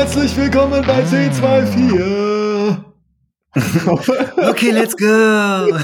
[0.00, 2.74] Herzlich willkommen bei C24.
[4.48, 5.06] okay, let's go.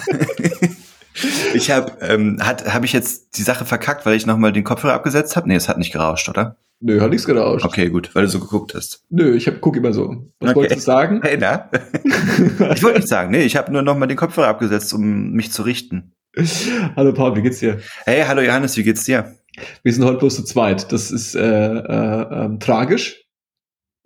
[1.55, 4.95] ich habe ähm, hat habe ich jetzt die Sache verkackt, weil ich nochmal den Kopfhörer
[4.95, 5.49] abgesetzt habe?
[5.49, 6.57] Nee, es hat nicht gerauscht, oder?
[6.81, 7.67] Nö, hat nichts gerauscht.
[7.67, 9.05] Okay, gut, weil du so geguckt hast.
[9.11, 10.25] Nö, ich hab, guck immer so.
[10.41, 10.61] Was Okay.
[10.61, 11.21] wolltest du sagen?
[11.23, 11.69] Hey, na?
[12.73, 15.61] ich wollte nicht sagen, nee, ich habe nur nochmal den Kopfhörer abgesetzt, um mich zu
[15.61, 16.15] richten.
[16.97, 17.81] Hallo Paul, wie geht's dir?
[18.07, 19.37] Hey, hallo Johannes, wie geht's dir?
[19.83, 20.91] Wir sind heute bloß zu zweit.
[20.91, 23.26] Das ist äh, äh, ähm, tragisch,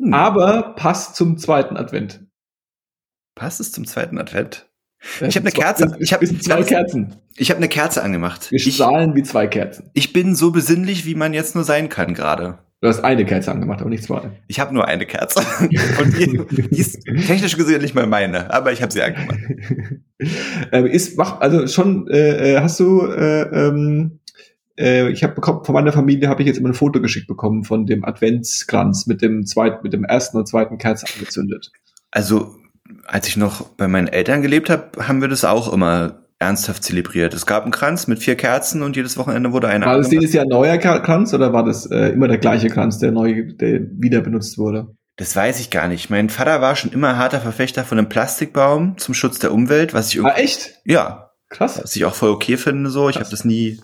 [0.01, 0.15] Hm.
[0.15, 2.21] aber passt zum zweiten Advent.
[3.35, 4.67] Passt es zum zweiten Advent?
[5.21, 5.95] Ja, Ich hab eine zwei- Kerze.
[5.99, 7.17] Ich Ich hab- habe zwei Kerzen.
[7.37, 8.51] Ich habe eine Kerze angemacht.
[8.51, 9.91] Wir Ich, strahlen wie zwei Kerzen.
[9.95, 12.59] ich bin so besinnlich, wie man jetzt nur sein kann gerade.
[12.83, 14.31] Du hast eine Kerze angemacht, aber nicht zwei.
[14.47, 15.41] Ich habe nur eine Kerze.
[16.01, 16.41] Und die,
[16.71, 19.39] die ist technisch gesehen nicht mal meine, aber ich habe sie angemacht.
[20.73, 24.20] ähm, ist mach, also schon äh, äh, hast du äh, ähm,
[24.79, 27.65] äh, ich habe bekommen von meiner Familie habe ich jetzt immer ein Foto geschickt bekommen
[27.65, 31.71] von dem Adventskranz mit dem zweiten mit dem ersten und zweiten Kerze angezündet.
[32.11, 32.57] Also,
[33.07, 37.35] als ich noch bei meinen Eltern gelebt habe, haben wir das auch immer ernsthaft zelebriert.
[37.35, 40.33] Es gab einen Kranz mit vier Kerzen und jedes Wochenende wurde einer War das dieses
[40.33, 43.81] Jahr ein neuer Kranz oder war das äh, immer der gleiche Kranz, der neu der
[43.99, 44.89] wieder benutzt wurde?
[45.17, 46.09] Das weiß ich gar nicht.
[46.09, 50.09] Mein Vater war schon immer harter Verfechter von einem Plastikbaum zum Schutz der Umwelt, was
[50.09, 50.71] ich Ah irgendwie, echt?
[50.87, 51.79] ja, Krass.
[51.83, 53.11] was ich auch voll okay finde so.
[53.11, 53.79] Ich habe das nie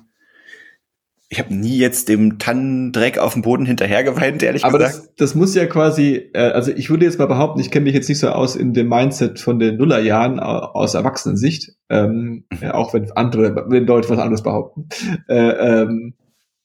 [1.37, 4.97] ich habe nie jetzt dem Tannendreck auf dem Boden hinterher geweint, ehrlich Aber gesagt.
[4.97, 7.93] das, das muss ja quasi, äh, also ich würde jetzt mal behaupten, ich kenne mich
[7.95, 12.73] jetzt nicht so aus in dem Mindset von den Nullerjahren au- aus Erwachsenensicht, ähm, ja,
[12.73, 14.89] auch wenn andere, wenn Leute was anderes behaupten.
[15.29, 16.15] Äh, ähm,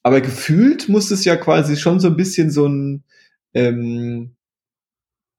[0.02, 3.04] aber gefühlt muss es ja quasi schon so ein bisschen so ein,
[3.52, 4.36] ähm,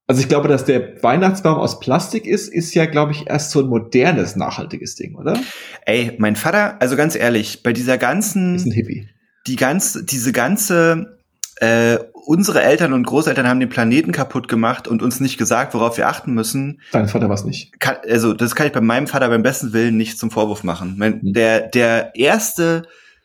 [0.05, 3.61] also ich glaube, dass der Weihnachtsbaum aus Plastik ist, ist ja, glaube ich, erst so
[3.61, 5.39] ein modernes, nachhaltiges Ding, oder?
[5.87, 9.07] Ey, mein Vater, also ganz ehrlich, bei dieser ganzen Ist ein Hippie.
[9.47, 11.17] Die ganze, diese ganze,
[11.57, 15.97] äh, unsere Eltern und Großeltern haben den Planeten kaputt gemacht und uns nicht gesagt, worauf
[15.97, 16.81] wir achten müssen.
[16.91, 17.79] Dein Vater war es nicht.
[17.79, 20.95] Kann, also, das kann ich bei meinem Vater beim besten Willen nicht zum Vorwurf machen.
[20.97, 21.33] Mein, Mhm.
[21.33, 22.83] der, der erste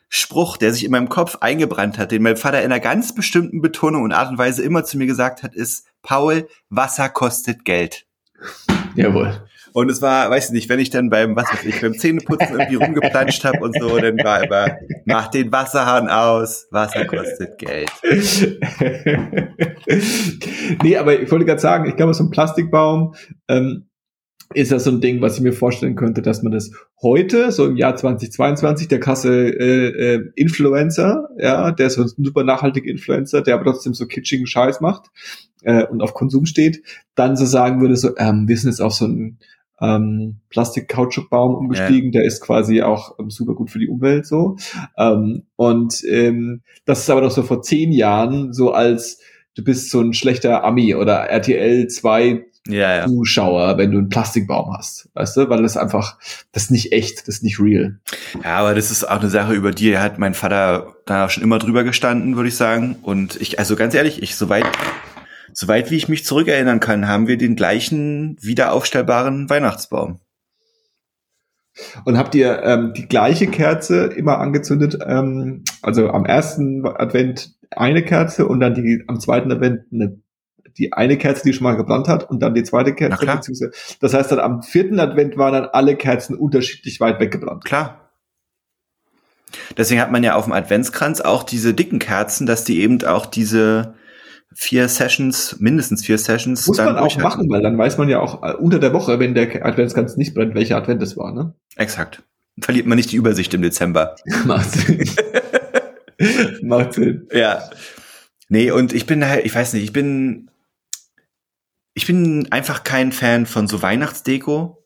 [0.09, 3.61] Spruch, der sich in meinem Kopf eingebrannt hat, den mein Vater in einer ganz bestimmten
[3.61, 8.05] Betonung und Art und Weise immer zu mir gesagt hat, ist, Paul, Wasser kostet Geld.
[8.95, 9.41] Jawohl.
[9.73, 12.59] Und es war, weiß ich nicht, wenn ich dann beim, was weiß ich, beim Zähneputzen
[12.59, 17.91] irgendwie rumgeplanscht habe und so, dann war immer, mach den Wasserhahn aus, Wasser kostet Geld.
[20.83, 23.15] nee, aber ich wollte gerade sagen, ich glaube, so ein Plastikbaum
[23.47, 23.89] ähm,
[24.53, 27.67] ist das so ein Ding, was ich mir vorstellen könnte, dass man das heute, so
[27.67, 32.89] im Jahr 2022, der Kasse äh, äh, Influencer, ja, der ist so ein super nachhaltiger
[32.89, 35.11] Influencer, der aber trotzdem so kitschigen Scheiß macht
[35.61, 36.81] äh, und auf Konsum steht,
[37.13, 39.37] dann so sagen würde, so, ähm, wir sind jetzt auf so einen
[39.81, 44.57] ähm, Plastik-Kautschukbaum umgestiegen, der ist quasi auch ähm, super gut für die Umwelt so.
[44.97, 49.19] Ähm, und ähm, das ist aber doch so vor zehn Jahren so als
[49.59, 53.07] du bist so ein schlechter Ami oder RTL 2 Ja, ja.
[53.07, 56.17] Zuschauer, wenn du einen Plastikbaum hast, weißt du, weil das einfach,
[56.51, 57.99] das ist nicht echt, das ist nicht real.
[58.43, 61.59] Ja, aber das ist auch eine Sache, über die hat mein Vater da schon immer
[61.59, 62.97] drüber gestanden, würde ich sagen.
[63.01, 64.65] Und ich, also ganz ehrlich, ich, soweit,
[65.59, 70.21] soweit wie ich mich zurückerinnern kann, haben wir den gleichen wiederaufstellbaren Weihnachtsbaum.
[72.05, 78.03] Und habt ihr ähm, die gleiche Kerze immer angezündet, ähm, also am ersten Advent eine
[78.03, 80.21] Kerze und dann die am zweiten Advent eine,
[80.77, 83.17] die eine Kerze, die schon mal gebrannt hat und dann die zweite Kerze.
[83.39, 87.65] beziehungsweise- Das heißt dann am vierten Advent waren dann alle Kerzen unterschiedlich weit weggebrannt.
[87.65, 88.09] Klar.
[89.77, 93.25] Deswegen hat man ja auf dem Adventskranz auch diese dicken Kerzen, dass die eben auch
[93.25, 93.93] diese
[94.53, 97.23] vier Sessions, mindestens vier Sessions, Muss man auch durchhalten.
[97.23, 100.33] machen, weil dann weiß man ja auch äh, unter der Woche, wenn der Adventskranz nicht
[100.33, 101.53] brennt, welcher Advent es war, ne?
[101.75, 102.23] Exakt.
[102.59, 104.15] Verliert man nicht die Übersicht im Dezember.
[104.45, 105.03] Macht Sinn.
[106.61, 107.27] Macht Sinn.
[107.31, 107.69] Ja.
[108.49, 110.49] Nee, und ich bin halt, ich weiß nicht, ich bin,
[111.93, 114.83] ich bin einfach kein Fan von so Weihnachtsdeko.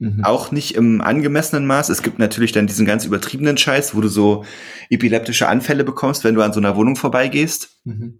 [0.00, 0.24] Mhm.
[0.24, 1.88] Auch nicht im angemessenen Maß.
[1.88, 4.44] Es gibt natürlich dann diesen ganz übertriebenen Scheiß, wo du so
[4.90, 7.78] epileptische Anfälle bekommst, wenn du an so einer Wohnung vorbeigehst.
[7.84, 8.18] Mhm.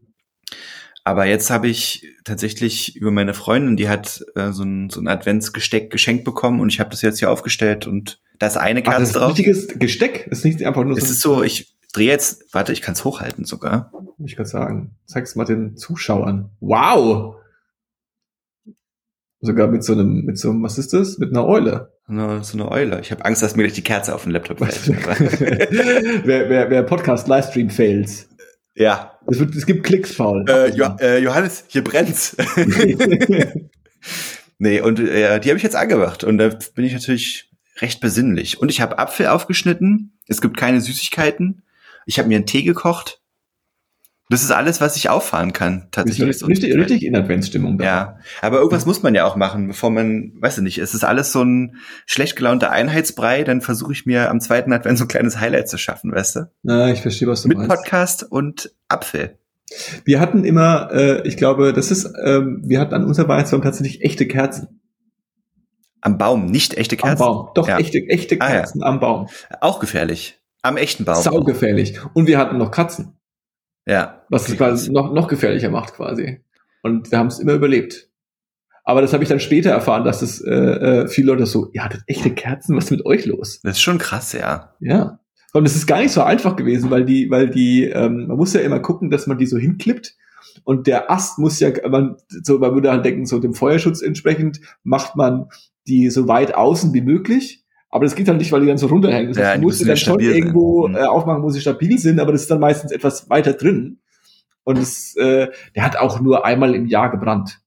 [1.05, 5.09] Aber jetzt habe ich tatsächlich über meine Freundin, die hat äh, so, ein, so ein
[5.09, 8.85] Adventsgesteck geschenkt bekommen und ich habe das jetzt hier aufgestellt und da ist eine Ach,
[8.85, 9.31] das Kerze ist ein drauf.
[9.31, 10.29] richtiges Gesteck.
[10.31, 13.45] Ist nicht einfach nur Es ist so, ich drehe jetzt, warte, ich kann es hochhalten
[13.45, 13.93] sogar.
[14.25, 14.97] Ich kann sagen.
[15.07, 16.51] Zeig's mal den Zuschauern.
[16.61, 17.37] Wow!
[19.41, 21.19] Sogar mit so einem, mit so einem, was ist das?
[21.19, 21.93] Mit einer Eule.
[22.07, 23.01] So eine, so eine Eule.
[23.01, 24.87] Ich habe Angst, dass mir gleich die Kerze auf den Laptop fällt.
[26.27, 28.29] wer, wer, wer Podcast Livestream fails.
[28.75, 29.19] Ja.
[29.27, 30.45] Es, wird, es gibt Klicks faul.
[30.49, 32.37] Äh, jo äh, Johannes, hier brennt's.
[34.59, 38.61] nee, und äh, die habe ich jetzt angemacht und da bin ich natürlich recht besinnlich.
[38.61, 40.19] Und ich habe Apfel aufgeschnitten.
[40.27, 41.63] Es gibt keine Süßigkeiten.
[42.07, 43.22] Ich habe mir einen Tee gekocht.
[44.29, 46.29] Das ist alles, was ich auffahren kann, tatsächlich.
[46.31, 47.77] Ist richtig, richtig in Adventsstimmung.
[47.77, 47.85] Da.
[47.85, 51.05] Ja, aber irgendwas muss man ja auch machen, bevor man, weiß ich nicht, es ist
[51.05, 51.77] alles so ein
[52.07, 55.77] schlecht gelaunter Einheitsbrei, dann versuche ich mir am zweiten Advent so ein kleines Highlight zu
[55.77, 56.51] schaffen, weißt du?
[56.63, 57.71] Na, ich verstehe, was du Mit meinst.
[57.77, 59.39] Podcast und Apfel.
[60.05, 64.03] Wir hatten immer, äh, ich glaube, das ist, ähm, wir hatten an unserer Weihnachtsbaum tatsächlich
[64.03, 64.81] echte Kerzen.
[66.01, 67.23] Am Baum, nicht echte Kerzen.
[67.23, 67.79] Am Baum, doch, Ja.
[67.79, 68.55] echte, echte Ah, ja.
[68.61, 69.29] Kerzen am Baum.
[69.61, 70.41] Auch gefährlich.
[70.63, 71.23] Am echten Baum.
[71.23, 72.01] Saugefährlich.
[72.15, 73.15] Und wir hatten noch Katzen,
[73.87, 74.23] Ja.
[74.29, 76.41] was es quasi noch, noch gefährlicher macht quasi.
[76.83, 78.09] Und wir haben es immer überlebt.
[78.85, 81.89] Aber das habe ich dann später erfahren, dass es äh, äh, viele Leute so, ja,
[81.89, 83.61] das echte Kerzen, was ist mit euch los?
[83.63, 84.75] Das ist schon krass, ja.
[84.81, 85.21] Ja.
[85.53, 88.55] Und es ist gar nicht so einfach gewesen, weil die, weil die, ähm, man muss
[88.55, 90.17] ja immer gucken, dass man die so hinklippt.
[90.65, 94.61] Und der Ast muss ja, man, so, man würde halt denken, so dem Feuerschutz entsprechend
[94.83, 95.47] macht man
[95.87, 97.62] die so weit außen wie möglich.
[97.93, 99.29] Aber das geht halt nicht, weil die dann so runterhängen.
[99.29, 100.39] Das Ja, heißt, du musst sie dann schon stabil sein.
[100.39, 100.97] irgendwo Mhm.
[100.97, 103.99] äh, aufmachen, wo sie stabil sind, aber das ist dann meistens etwas weiter drin.
[104.65, 107.59] Und es, äh, der hat auch nur einmal im Jahr gebrannt.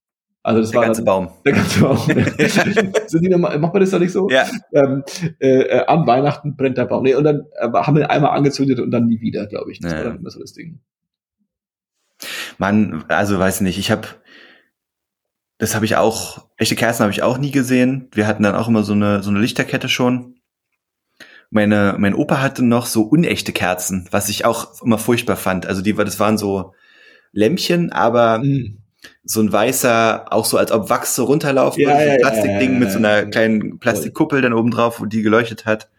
[0.42, 1.28] Also das Der war ganze dann, Baum.
[1.46, 1.98] der ganze Baum.
[3.08, 4.30] Sind die macht man das da nicht so?
[4.30, 4.46] Ja.
[4.74, 5.04] ähm,
[5.40, 7.04] äh, äh, an Weihnachten brennt der Baum.
[7.04, 9.80] Nee, und dann äh, haben wir einmal angezündet und dann nie wieder, glaube ich.
[9.80, 9.98] Das Ja.
[10.00, 10.80] war dann immer so das Ding.
[12.58, 14.08] Man, also weiß nicht, ich habe
[15.58, 18.10] das habe ich auch, echte Kerzen habe ich auch nie gesehen.
[18.14, 20.36] Wir hatten dann auch immer so eine so eine Lichterkette schon.
[21.50, 25.66] Meine mein Opa hatte noch so unechte Kerzen, was ich auch immer furchtbar fand.
[25.66, 26.74] Also die war das waren so
[27.32, 28.80] Lämpchen, aber Mhm.
[29.24, 32.28] so ein weißer, auch so als ob Wachs so runterlaufen Ja, würde, so ein ja,
[32.28, 35.90] Plastikding ja, mit so einer kleinen Plastikkuppel dann oben drauf, wo die geleuchtet hat.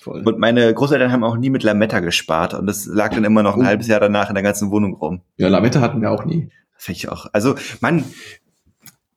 [0.00, 0.22] Voll.
[0.26, 3.54] Und meine Großeltern haben auch nie mit Lametta gespart und das lag dann immer noch
[3.54, 3.66] ein Oh.
[3.66, 5.20] halbes Jahr danach in der ganzen Wohnung rum.
[5.36, 6.48] Ja, Lametta hatten wir auch nie.
[6.76, 7.26] Finde ich auch.
[7.32, 8.04] Also, Mann,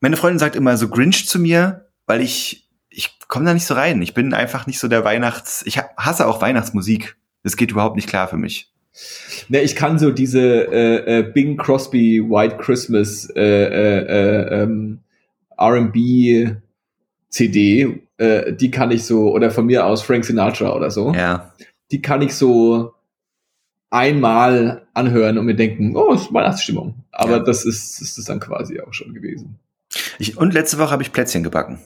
[0.02, 3.74] meine Freundin sagt immer so Grinch zu mir, weil ich, ich komme da nicht so
[3.74, 4.02] rein.
[4.02, 7.16] Ich bin einfach nicht so der Weihnachts, ich ha- hasse auch Weihnachtsmusik.
[7.42, 8.70] Das geht überhaupt nicht klar für mich.
[9.48, 10.40] Ne, ich kann so diese
[10.70, 15.00] äh, äh, Bing Crosby White Christmas äh, äh, äh, ähm,
[15.56, 16.50] R&B
[17.30, 21.54] CD, äh, die kann ich so, oder von mir aus Frank Sinatra oder so, Ja.
[21.90, 22.92] die kann ich so
[23.90, 26.94] einmal anhören und mir denken, oh, ist Weihnachtsstimmung.
[27.10, 27.38] Aber Ja.
[27.40, 29.58] das ist, ist das dann quasi auch schon gewesen.
[30.18, 31.78] Ich, und letzte Woche habe ich Plätzchen gebacken.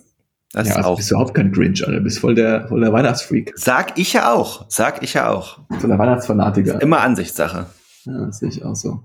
[0.53, 0.97] Das ja, ist also auch.
[0.97, 1.99] bist du überhaupt kein Grinch, Alter.
[1.99, 4.67] Du bist voll der, voll der Weihnachtsfreak, Sag ich ja auch.
[4.69, 5.59] Sag ich ja auch.
[5.81, 6.81] voll der Weihnachtsfanatiker.
[6.81, 7.67] Immer Ansichtssache.
[8.05, 9.03] Ja, das sehe ich auch so.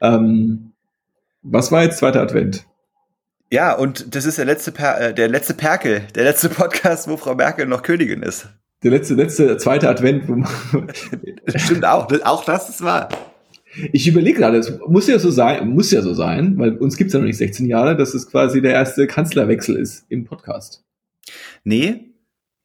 [0.00, 0.72] Ähm,
[1.42, 2.66] was war jetzt zweiter Advent?
[3.50, 7.16] Ja, und das ist der letzte, per äh, der letzte Perkel, der letzte Podcast, wo
[7.16, 8.48] Frau Merkel noch Königin ist.
[8.82, 10.28] Der letzte, letzte, zweite Advent.
[10.28, 10.48] Wo man
[11.46, 12.08] Das stimmt auch.
[12.24, 13.08] Auch das ist wahr.
[13.92, 17.12] Ich überlege gerade, es muss ja so sein, muss ja so sein, weil uns gibt's
[17.12, 20.84] ja noch nicht 16 Jahre, dass es quasi der erste Kanzlerwechsel ist im Podcast.
[21.64, 22.12] Nee.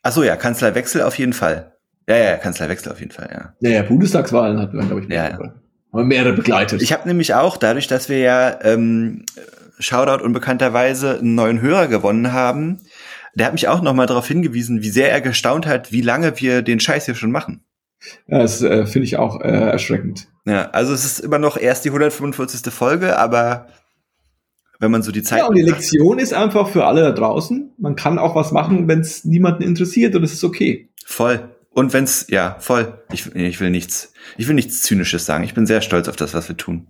[0.03, 1.75] Ach so, ja, Kanzlerwechsel auf jeden Fall.
[2.07, 3.55] Ja, ja, Kanzlerwechsel auf jeden Fall, ja.
[3.59, 5.61] Naja, Bundestagswahlen hatten wir, glaube ich, Ja, mehrere.
[5.93, 6.81] Haben mehrere begleitet.
[6.81, 9.25] Ich habe nämlich auch, dadurch, dass wir ja ähm,
[9.79, 12.79] Shoutout unbekannterweise einen neuen Hörer gewonnen haben,
[13.35, 16.61] der hat mich auch nochmal darauf hingewiesen, wie sehr er gestaunt hat, wie lange wir
[16.61, 17.63] den Scheiß hier schon machen.
[18.27, 20.27] ja, das äh, finde ich auch äh, erschreckend.
[20.45, 22.73] Ja, also es ist immer noch erst die 145.
[22.73, 23.67] Folge, aber
[24.79, 25.39] wenn man so die Zeit.
[25.39, 27.73] Ja, und die Lektion ist einfach für alle da draußen.
[27.77, 30.89] Man kann auch was machen, wenn es niemanden interessiert und es ist okay.
[31.05, 31.49] Voll.
[31.69, 33.01] Und wenn's, ja, voll.
[33.13, 35.43] Ich, ich will nichts, ich will nichts Zynisches sagen.
[35.43, 36.87] Ich bin sehr stolz auf das, was wir tun.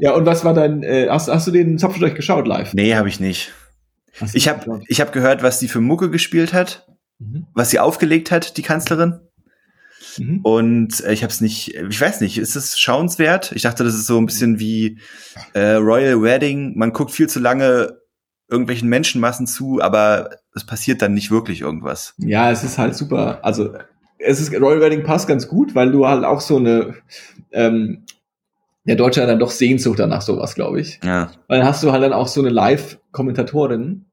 [0.00, 2.74] Ja, und was war dein, äh, hast, hast du den Zapfenstreich geschaut live?
[2.74, 3.52] Nee, habe ich nicht.
[4.20, 6.86] Hast Ich habe ich hab gehört, was die für Mucke gespielt hat,
[7.18, 7.46] Mhm.
[7.54, 9.20] was sie aufgelegt hat, die Kanzlerin.
[10.18, 10.40] Mhm.
[10.42, 13.52] Und äh, ich habe es nicht, ich weiß nicht, ist es schauenswert?
[13.52, 14.98] Ich dachte, das ist so ein bisschen wie
[15.52, 16.76] äh, Royal Wedding.
[16.76, 17.98] Man guckt viel zu lange
[18.48, 22.14] irgendwelchen Menschenmassen zu, aber es passiert dann nicht wirklich irgendwas.
[22.18, 23.40] Ja, es ist halt super.
[23.42, 23.74] Also
[24.18, 26.94] es ist Royal Wedding passt ganz gut, weil du halt auch so eine
[27.52, 28.04] ähm,
[28.86, 31.00] der Deutsche hat dann doch Sehnsucht danach sowas, glaube ich.
[31.02, 34.06] Ja, Weil dann hast du halt dann auch so eine Live-Kommentatorin,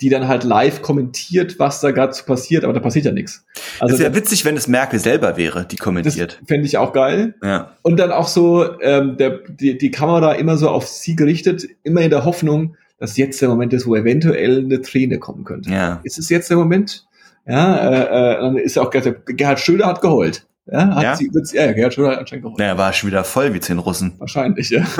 [0.00, 3.44] die dann halt live kommentiert, was da gerade so passiert, aber da passiert ja nichts.
[3.80, 6.40] Also es wäre witzig, wenn es Merkel selber wäre, die kommentiert.
[6.46, 7.34] fände ich auch geil.
[7.42, 11.66] Ja, Und dann auch so ähm, der, die, die Kamera immer so auf sie gerichtet,
[11.82, 15.70] immer in der Hoffnung, dass jetzt der Moment ist, wo eventuell eine Träne kommen könnte.
[15.70, 16.00] ja.
[16.04, 17.04] Ist es jetzt der Moment?
[17.46, 20.46] Ja, äh, äh, dann ist ja auch Gerhard, Gerhard Schröder hat geheult.
[20.70, 21.16] Ja, hat Ja?
[21.16, 22.58] sie, ja, Gerhard Schröder hat anscheinend geheult.
[22.60, 24.12] Na, er war schon wieder voll wie zehn Russen.
[24.18, 24.84] Wahrscheinlich, ja.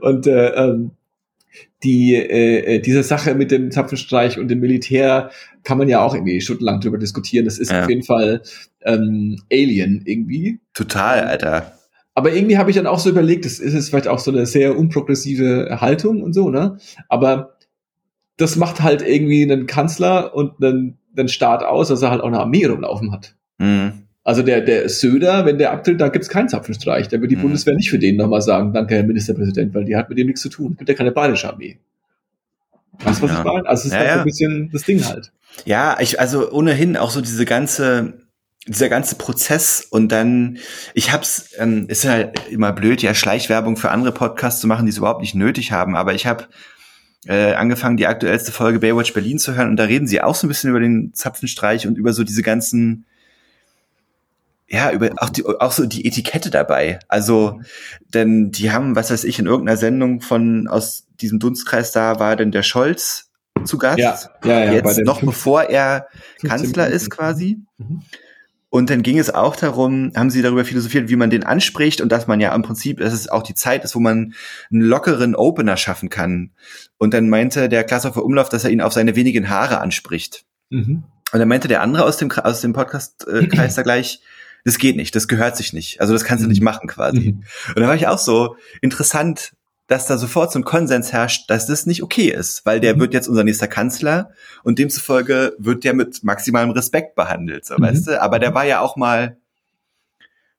[0.00, 0.90] und äh, ähm,
[1.84, 5.30] die äh, diese Sache mit dem Zapfenstreich und dem Militär
[5.64, 7.44] kann man ja auch irgendwie stundenlang drüber diskutieren.
[7.44, 7.82] Das ist Ja.
[7.82, 8.42] auf jeden Fall
[8.82, 10.60] ähm, Alien irgendwie.
[10.74, 11.72] Total, Alter.
[12.14, 14.44] Aber irgendwie habe ich dann auch so überlegt, das ist jetzt vielleicht auch so eine
[14.46, 16.78] sehr unprogressive Haltung und so, ne?
[17.08, 17.56] Aber
[18.36, 22.26] das macht halt irgendwie einen Kanzler und einen, einen Staat aus, dass er halt auch
[22.26, 23.34] eine Armee rumlaufen hat.
[23.58, 24.01] Mhm.
[24.24, 27.08] Also der, der Söder, wenn der abtritt, da gibt's keinen Zapfenstreich.
[27.08, 27.42] Da wird die Mhm.
[27.42, 30.42] Bundeswehr nicht für den nochmal sagen, danke, Herr Ministerpräsident, weil die hat mit dem nichts
[30.42, 30.72] zu tun.
[30.72, 31.78] Es gibt ja keine bayerische Armee.
[33.00, 33.38] Weißt du, was Ja.
[33.38, 33.68] ich meine?
[33.68, 34.20] Also es ist Ja, halt so ja.
[34.20, 35.32] ein bisschen das Ding halt.
[35.64, 38.12] Ja, ich, also ohnehin auch so diese ganze,
[38.68, 40.58] dieser ganze Prozess und dann,
[40.94, 44.90] ich hab's, ähm, ist halt immer blöd, ja, Schleichwerbung für andere Podcasts zu machen, die
[44.90, 46.44] es überhaupt nicht nötig haben, aber ich habe
[47.26, 50.46] äh, angefangen, die aktuellste Folge Baywatch Berlin zu hören und da reden sie auch so
[50.46, 53.04] ein bisschen über den Zapfenstreich und über so diese ganzen,
[54.72, 56.98] ja, über auch, die, auch so die Etikette dabei.
[57.06, 57.60] Also,
[58.14, 62.36] denn die haben, was weiß ich, in irgendeiner Sendung von aus diesem Dunstkreis da war
[62.36, 63.30] denn der Scholz
[63.64, 63.98] zu Gast.
[63.98, 64.72] Ja, ja, ja.
[64.72, 66.06] Jetzt noch bevor er
[66.40, 67.58] 15 Kanzler ist quasi.
[67.76, 68.02] Mhm.
[68.70, 72.10] Und dann ging es auch darum, haben sie darüber philosophiert, wie man den anspricht und
[72.10, 74.32] dass man ja im Prinzip, dass es auch die Zeit ist, wo man
[74.70, 76.52] einen lockeren Opener schaffen kann.
[76.96, 80.46] Und dann meinte der Klasshofer Umlauf, dass er ihn auf seine wenigen Haare anspricht.
[80.70, 81.04] Mhm.
[81.32, 84.22] Und dann meinte der andere aus dem, aus dem Podcast-Kreis da gleich,
[84.64, 86.00] das geht nicht, das gehört sich nicht.
[86.00, 86.52] Also das kannst du Mhm.
[86.52, 87.32] nicht machen quasi.
[87.32, 87.44] Mhm.
[87.74, 89.52] Und da war ich auch so interessant,
[89.88, 93.00] dass da sofort so ein Konsens herrscht, dass das nicht okay ist, weil der Mhm.
[93.00, 94.30] wird jetzt unser nächster Kanzler
[94.62, 97.82] und demzufolge wird der mit maximalem Respekt behandelt, so Mhm.
[97.82, 98.22] weißt du.
[98.22, 99.36] Aber der war ja auch mal,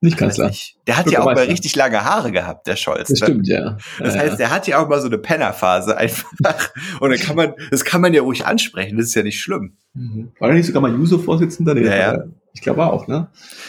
[0.01, 0.47] Nicht Kanzler.
[0.49, 3.07] nicht, der hat ja auch mal richtig lange Haare gehabt, der Scholz.
[3.07, 3.25] Das ne?
[3.27, 3.77] stimmt, ja.
[3.99, 6.69] Das ja, heißt, der hat ja auch mal so eine Pennerphase einfach.
[6.99, 9.77] Und dann kann man, das kann man ja ruhig ansprechen, das ist ja nicht schlimm.
[9.93, 10.33] Mhm.
[10.39, 11.77] War der nicht sogar mal Juso-Vorsitzender?
[11.77, 12.23] Ja, ja.
[12.53, 13.27] Ich glaube auch, ne?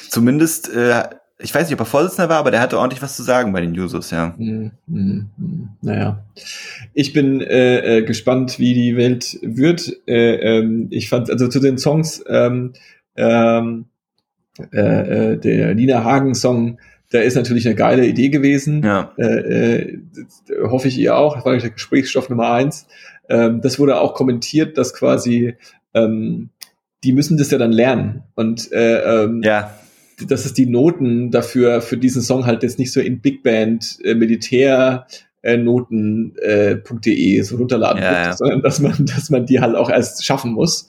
[0.09, 1.05] Zumindest, äh,
[1.39, 3.61] ich weiß nicht, ob er Vorsitzender war, aber der hatte ordentlich was zu sagen bei
[3.61, 4.35] den Jusos, ja.
[4.39, 5.69] Mhm, mhm, mhm.
[5.81, 6.25] Naja.
[6.93, 9.93] Ich bin äh, äh, gespannt, wie die Welt wird.
[10.07, 12.75] Äh, ähm, ich fand, also zu den Songs, ähm,
[13.17, 13.87] ähm,
[14.73, 16.79] äh, äh, der Nina Hagen-Song,
[17.13, 18.83] der ist natürlich eine geile Idee gewesen.
[18.83, 19.13] Ja.
[19.17, 19.99] Äh, äh,
[20.63, 21.37] hoffe ich ihr auch.
[21.37, 22.87] Das war der Gesprächsstoff Nummer eins.
[23.29, 25.55] Ähm, das wurde auch kommentiert, dass quasi
[25.95, 26.51] ähm,
[27.05, 28.23] die müssen das ja dann lernen.
[28.35, 29.75] Und äh, ähm, Ja,
[30.29, 33.99] dass es die Noten dafür für diesen Song halt jetzt nicht so in Big Band
[34.05, 35.07] äh, Militär
[35.43, 36.77] äh, Noten äh,
[37.43, 38.33] so runterladen Ja, gibt, ja.
[38.37, 40.89] sondern dass man dass man die halt auch erst schaffen muss.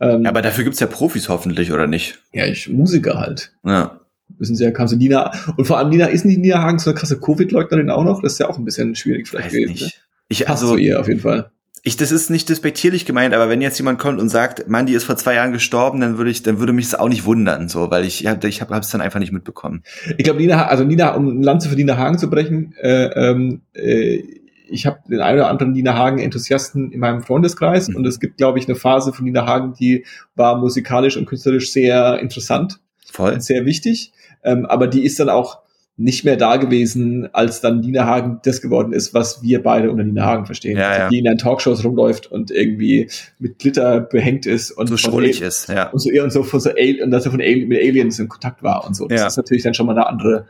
[0.00, 2.20] Ähm, aber dafür gibt's ja Profis hoffentlich, oder nicht?
[2.32, 3.52] ja, ich Musiker halt.
[3.64, 4.00] Ja.
[4.38, 6.90] Wissen Sie ja, kam so Nina und vor allem Nina ist nicht Nina Hagen so
[6.90, 8.22] eine krasse Covid-Leugnerin auch noch.
[8.22, 9.74] Das ist ja auch ein bisschen schwierig vielleicht Weiß gewesen.
[9.74, 9.84] Ne?
[9.84, 10.04] nicht.
[10.28, 11.50] Ich, Passt also, zu ihr auf jeden Fall.
[11.82, 14.94] Ich, das ist nicht despektierlich gemeint, aber wenn jetzt jemand kommt und sagt, Mann, die
[14.94, 17.68] ist vor zwei Jahren gestorben, dann würde ich, dann würde mich das auch nicht wundern,
[17.68, 19.82] so, weil ich, ich habe ich hab, hab's dann einfach nicht mitbekommen.
[20.16, 23.62] Ich glaube, Nina, also Nina, um ein Lanze für Nina Hagen zu brechen, äh, ähm,
[23.74, 24.22] äh,
[24.70, 27.96] ich habe den einen oder anderen Nina Hagen-Enthusiasten in meinem Freundeskreis Mhm.
[27.96, 30.04] und es gibt, glaube ich, eine Phase von Nina Hagen, die
[30.34, 32.80] war musikalisch und künstlerisch sehr interessant
[33.10, 33.32] Voll.
[33.32, 34.12] und sehr wichtig,
[34.44, 35.60] ähm, aber die ist dann auch
[36.00, 40.04] nicht mehr da gewesen, als dann Nina Hagen das geworden ist, was wir beide unter
[40.04, 40.78] Nina Hagen verstehen.
[40.78, 41.08] Ja, also ja.
[41.08, 45.68] Die in den Talkshows rumläuft und irgendwie mit Glitter behängt ist und So schrullig ist,
[45.68, 45.90] ja.
[45.90, 48.62] und so, und so, von so und dass er von Al mit Aliens in Kontakt
[48.62, 49.08] war und so.
[49.08, 49.26] Das Ja.
[49.26, 50.46] ist natürlich dann schon mal eine andere,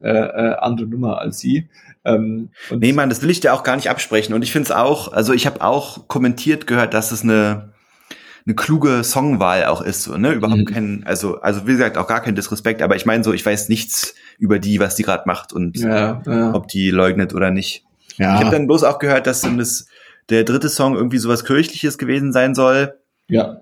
[0.00, 1.68] äh, äh, andere Nummer als sie.
[2.04, 4.32] Ähm, Nee, Mann, das will ich dir auch gar nicht absprechen.
[4.32, 7.70] Und ich finde es auch, also ich habe auch kommentiert gehört, dass es eine,
[8.46, 10.32] eine kluge Songwahl auch ist, so, ne?
[10.32, 10.64] Überhaupt Mhm.
[10.66, 13.68] kein, also, also wie gesagt, auch gar kein Disrespekt, aber ich meine so, ich weiß
[13.70, 17.84] nichts über die, was die gerade macht und ja, ja, ob die leugnet oder nicht.
[18.18, 19.86] ja, Ich habe dann bloß auch gehört, dass das,
[20.28, 22.94] der dritte Song irgendwie sowas Kirchliches gewesen sein soll.
[23.28, 23.60] ja.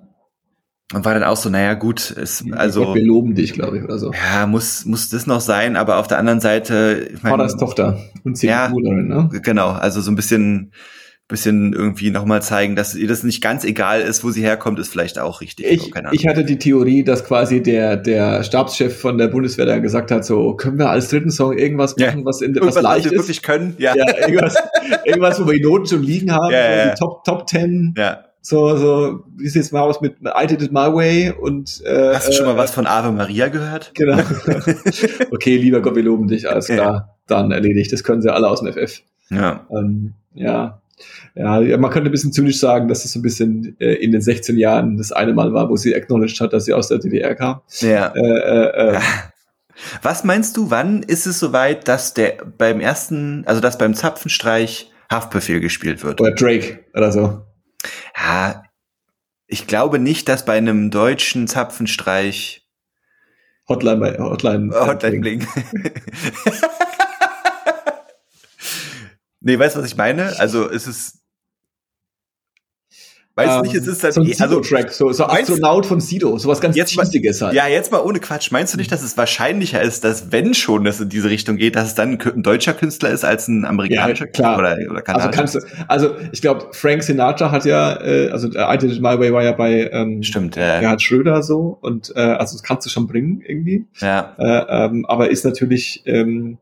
[0.94, 3.84] Und war dann auch so, naja, gut, es, also, Gott, wir loben dich, glaube ich,
[3.84, 4.12] oder so.
[4.12, 7.98] ja, muss, muss das noch sein, aber auf der anderen Seite, ich mein, Vaters Tochter
[8.24, 8.66] und Ja.
[8.66, 9.30] CDU-Lerin, ne?
[9.42, 10.72] Genau, also so ein bisschen,
[11.32, 14.88] bisschen irgendwie nochmal zeigen, dass ihr das nicht ganz egal ist, wo sie herkommt, ist
[14.88, 15.66] vielleicht auch richtig.
[15.66, 20.10] Ich, ich hatte die Theorie, dass quasi der, der Stabschef von der Bundeswehr dann gesagt
[20.12, 22.06] hat, so, können wir als dritten Song irgendwas Ja.
[22.08, 23.18] machen, was, in, was Irgendwas, was leicht wir ist?
[23.18, 23.96] wirklich können, ja.
[23.96, 24.54] Ja, irgendwas,
[25.04, 26.90] irgendwas, wo wir die Noten schon liegen haben, Ja, so ja, ja.
[26.94, 27.94] die Top, Top Ten.
[27.96, 28.24] ja.
[28.44, 32.26] So, so, wie sieht's mal aus mit I did it my way und äh, Hast
[32.28, 33.92] du schon mal äh, was von Ave Maria gehört?
[33.94, 34.18] Genau.
[35.30, 36.74] okay, lieber Gott, wir loben dich, alles Ja.
[36.74, 37.16] klar.
[37.28, 37.92] Dann erledigt.
[37.92, 39.00] Das können sie alle aus dem FF.
[39.30, 39.64] Ja.
[39.70, 40.81] Ähm, ja.
[41.34, 41.60] Ja.
[41.60, 44.20] Ja, man könnte ein bisschen zynisch sagen, dass es so ein bisschen äh, in den
[44.20, 47.34] 16 Jahren das eine Mal war, wo sie acknowledged hat, dass sie aus der DDR
[47.34, 47.60] kam.
[47.80, 48.12] ja.
[48.14, 49.00] Äh, äh, äh,
[50.02, 54.90] Was meinst du, wann ist es soweit, dass der beim ersten, also dass beim Zapfenstreich
[55.10, 56.20] Haftbefehl gespielt wird?
[56.20, 57.42] oder Drake oder so.
[58.16, 58.62] Ja,
[59.46, 62.66] ich glaube nicht, dass bei einem deutschen Zapfenstreich
[63.68, 64.72] Hotline bei Hotline.
[64.74, 65.46] Hotline Bling.
[69.42, 70.38] nee, weißt du, was ich meine?
[70.38, 71.18] Also es ist
[73.34, 76.00] Weißt du nicht, es ist dann so ein eh- also Sido-Track, so, so Astronaut von
[76.02, 77.54] Sido, sowas ganz Jetzt Cheesiges halt.
[77.54, 78.50] Ja, jetzt mal ohne Quatsch.
[78.52, 81.74] Meinst du nicht, dass es wahrscheinlicher ist, dass wenn schon das in diese Richtung geht,
[81.74, 84.58] dass es dann ein deutscher Künstler ist als ein amerikanischer Ja, klar.
[84.58, 85.30] oder, oder Also kanadischer?
[85.30, 89.18] kannst du, also ich glaube, Frank Sinatra hat ja, äh, also I Did It My
[89.18, 90.80] Way war ja bei ähm, Stimmt, ja.
[90.80, 93.86] Gerhard Schröder so und äh, also das kannst du schon bringen irgendwie.
[94.00, 94.34] ja.
[94.38, 96.58] Äh, ähm, aber ist natürlich ähm,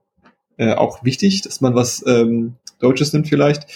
[0.56, 3.66] äh, auch wichtig, dass man was ähm, Deutsches nimmt vielleicht.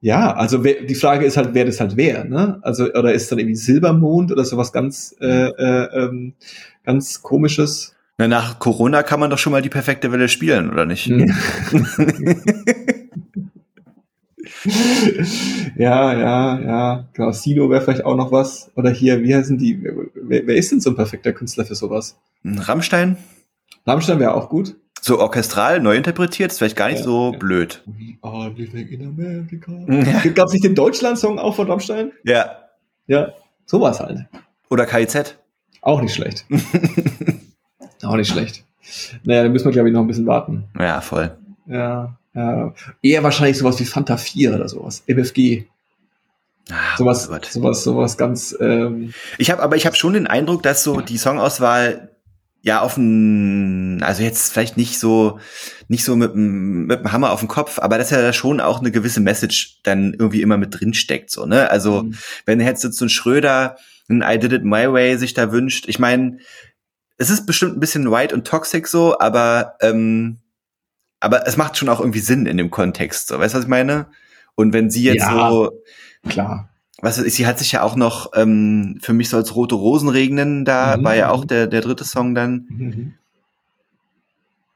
[0.00, 2.58] Ja, also wer, die Frage ist halt, wer das halt wer, ne?
[2.62, 6.34] Also oder ist dann irgendwie Silbermond oder sowas ganz äh, äh, ähm,
[6.84, 7.96] ganz komisches.
[8.16, 11.06] Na, nach Corona kann man doch schon mal die perfekte Welle spielen, oder nicht?
[11.06, 11.16] ja,
[15.76, 17.08] ja, ja.
[17.12, 18.70] Genau, Silo wäre vielleicht auch noch was.
[18.76, 19.82] Oder hier, wie heißen die?
[20.14, 22.16] Wer, wer ist denn so ein perfekter Künstler für sowas?
[22.44, 23.16] Rammstein,
[23.86, 24.76] Rammstein wäre auch gut.
[25.02, 27.38] So orchestral neu interpretiert, ist vielleicht gar nicht Ja, so ja.
[27.38, 27.82] blöd.
[27.86, 29.72] We are living in America.
[30.24, 30.30] Ja.
[30.32, 32.12] Gab es nicht den Deutschland-Song auch von Rammstein?
[32.24, 32.56] Ja.
[33.06, 33.32] Ja,
[33.66, 34.26] sowas halt.
[34.70, 35.36] Oder KIZ.
[35.80, 36.44] Auch nicht schlecht.
[38.02, 38.64] auch nicht schlecht.
[39.24, 40.64] Naja, dann müssen wir, glaube ich, noch ein bisschen warten.
[40.78, 41.36] Ja, voll.
[41.66, 42.74] Ja, ja.
[43.02, 45.02] Eher wahrscheinlich sowas wie Fanta 4 oder sowas.
[45.06, 45.64] MFG.
[46.70, 50.62] Ah, Sowas, oh sowas, sowas ganz, ähm, Ich habe aber ich habe schon den Eindruck,
[50.62, 52.10] dass so die Songauswahl
[52.68, 55.40] ja auf ein, also jetzt vielleicht nicht so
[55.88, 58.60] nicht so mit dem mit dem Hammer auf den Kopf, aber dass ja da schon
[58.60, 61.70] auch eine gewisse Message dann irgendwie immer mit drin steckt so, ne?
[61.70, 62.14] Also Mhm.
[62.46, 63.76] wenn jetzt so ein Schröder
[64.10, 66.38] ein I did it my way sich da wünscht, ich meine,
[67.16, 70.38] es ist bestimmt ein bisschen white und toxic so, aber ähm,
[71.20, 73.68] aber es macht schon auch irgendwie Sinn in dem Kontext, so, weißt du, was ich
[73.70, 74.06] meine?
[74.54, 75.50] Und wenn sie jetzt Ja.
[75.50, 75.82] so
[76.28, 76.68] klar.
[77.00, 79.74] Was weiß ich, sie hat sich ja auch noch, ähm, für mich soll es Rote
[79.76, 81.04] Rosen regnen, da Mhm.
[81.04, 82.66] war ja auch der, der dritte Song dann.
[82.68, 83.14] Mhm.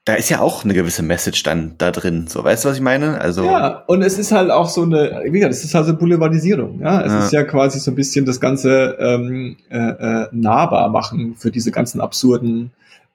[0.05, 2.26] Da ist ja auch eine gewisse Message dann da drin.
[2.26, 3.21] So, weißt du, was ich meine?
[3.21, 5.97] Also, Ja, und es ist halt auch so eine, wie gesagt, es ist halt so
[5.97, 6.81] Boulevardisierung.
[6.81, 7.25] Ja, es Ja.
[7.25, 11.71] ist ja quasi so ein bisschen das Ganze ähm, äh, äh, nahbar machen für diese
[11.71, 12.73] ganzen absurden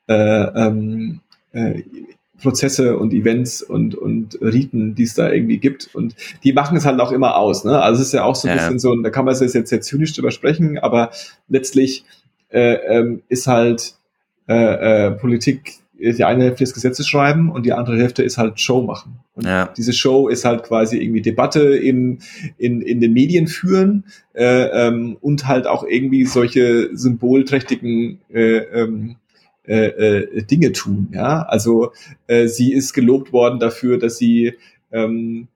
[0.08, 1.20] äh, ähm,
[1.52, 1.84] äh,
[2.42, 5.90] Prozesse und Events und, und Riten, die es da irgendwie gibt.
[5.94, 7.64] Und die machen es halt auch immer aus.
[7.66, 7.82] Ne?
[7.82, 8.62] Also es ist ja auch so ein Ja.
[8.62, 11.12] bisschen so, da kann man jetzt, jetzt sehr zynisch drüber sprechen, aber
[11.50, 12.04] letztlich
[12.50, 13.96] äh, ähm, ist halt
[14.48, 18.60] äh, äh, Politik die eine Hälfte des Gesetzes schreiben und die andere Hälfte ist halt
[18.60, 19.20] Show machen.
[19.34, 19.74] Und Ja.
[19.76, 22.20] diese Show ist halt quasi irgendwie Debatte in,
[22.60, 24.04] in, in den Medien führen
[24.36, 29.16] äh, ähm, und halt auch irgendwie solche symbolträchtigen äh, ähm,
[29.68, 31.10] äh, äh, Dinge tun.
[31.12, 31.92] Ja, also
[32.28, 34.54] äh, sie ist gelobt worden dafür, dass sie
[34.92, 35.48] ähm,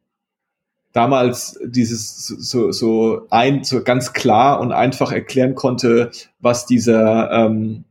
[0.94, 7.86] damals dieses so, so ein so ganz klar und einfach erklären konnte, was dieser ähm,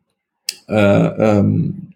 [0.68, 1.94] äh, ähm,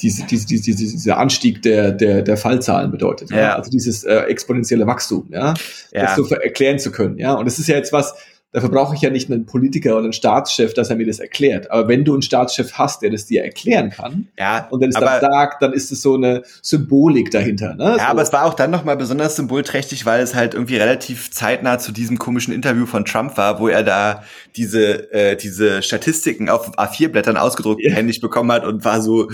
[0.00, 3.30] diese, diese, diese, diese, dieser Anstieg der, der, der Fallzahlen bedeutet.
[3.30, 3.40] Ja?
[3.40, 3.56] Ja.
[3.56, 5.54] Also dieses äh, exponentielle Wachstum, ja,
[5.92, 6.02] ja.
[6.02, 7.18] das so erklären zu können.
[7.18, 8.14] Ja, und das ist ja jetzt was,
[8.52, 11.70] dafür brauche ich ja nicht einen Politiker oder einen Staatschef, dass er mir das erklärt.
[11.70, 14.96] Aber wenn du einen Staatschef hast, der das dir erklären kann ja, und dann es
[14.96, 17.74] aber, dann sagt, dann ist es so eine Symbolik dahinter.
[17.74, 17.84] Ne?
[17.84, 18.00] ja, so.
[18.02, 21.92] aber es war auch dann nochmal besonders symbolträchtig, weil es halt irgendwie relativ zeitnah zu
[21.92, 24.22] diesem komischen Interview von Trump war, wo er da
[24.56, 27.92] diese, äh, diese Statistiken auf A4-Blättern ausgedruckt Ja.
[27.94, 29.30] händig bekommen hat und war so,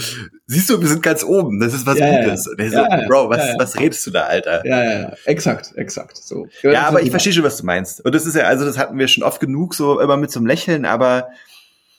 [0.47, 2.47] siehst du, wir sind ganz oben, das ist was Ja, Gutes.
[2.47, 4.65] Und er so, Bro, was, was redest du da, Alter?
[4.65, 6.17] ja, ja, ja, exakt, exakt.
[6.17, 6.47] So.
[6.63, 8.05] Ja, aber ich verstehe schon, was du meinst.
[8.05, 10.39] Und das ist ja, also das hatten wir schon oft genug, so immer mit so
[10.39, 11.29] einem Lächeln, aber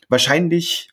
[0.08, 0.90] wahrscheinlich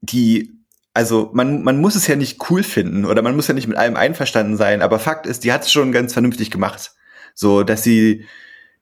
[0.00, 0.52] die,
[0.94, 3.76] also man, man muss es ja nicht cool finden oder man muss ja nicht mit
[3.76, 6.92] allem einverstanden sein, aber Fakt ist, die hat es schon ganz vernünftig gemacht.
[7.34, 8.26] So, dass sie,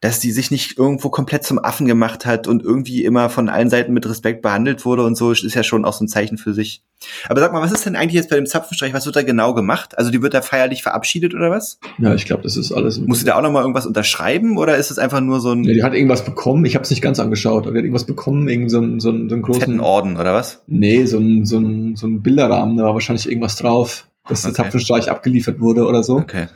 [0.00, 3.68] dass die sich nicht irgendwo komplett zum Affen gemacht hat und irgendwie immer von allen
[3.68, 6.54] Seiten mit Respekt behandelt wurde und so, ist ja schon auch so ein Zeichen für
[6.54, 6.82] sich.
[7.28, 9.52] Aber sag mal, was ist denn eigentlich jetzt bei dem Zapfenstreich, was wird da genau
[9.52, 9.98] gemacht?
[9.98, 11.78] Also die wird da feierlich verabschiedet oder was?
[11.98, 12.98] Ja, ich glaube, das ist alles.
[12.98, 15.64] Muss sie da auch noch mal irgendwas unterschreiben oder ist es einfach nur so ein
[15.64, 16.64] Ja, die hat irgendwas bekommen.
[16.64, 19.10] Ich habe es nicht ganz angeschaut, aber die hat irgendwas bekommen, irgend so einen, so
[19.10, 19.60] einen, so einen großen.
[19.60, 20.62] fetten Orden oder was?
[20.66, 24.52] Nee, so ein, so ein, so ein Bilderrahmen, da war wahrscheinlich irgendwas drauf, dass der
[24.52, 24.62] Okay.
[24.62, 26.16] Zapfenstreich abgeliefert wurde oder so.
[26.16, 26.46] Okay.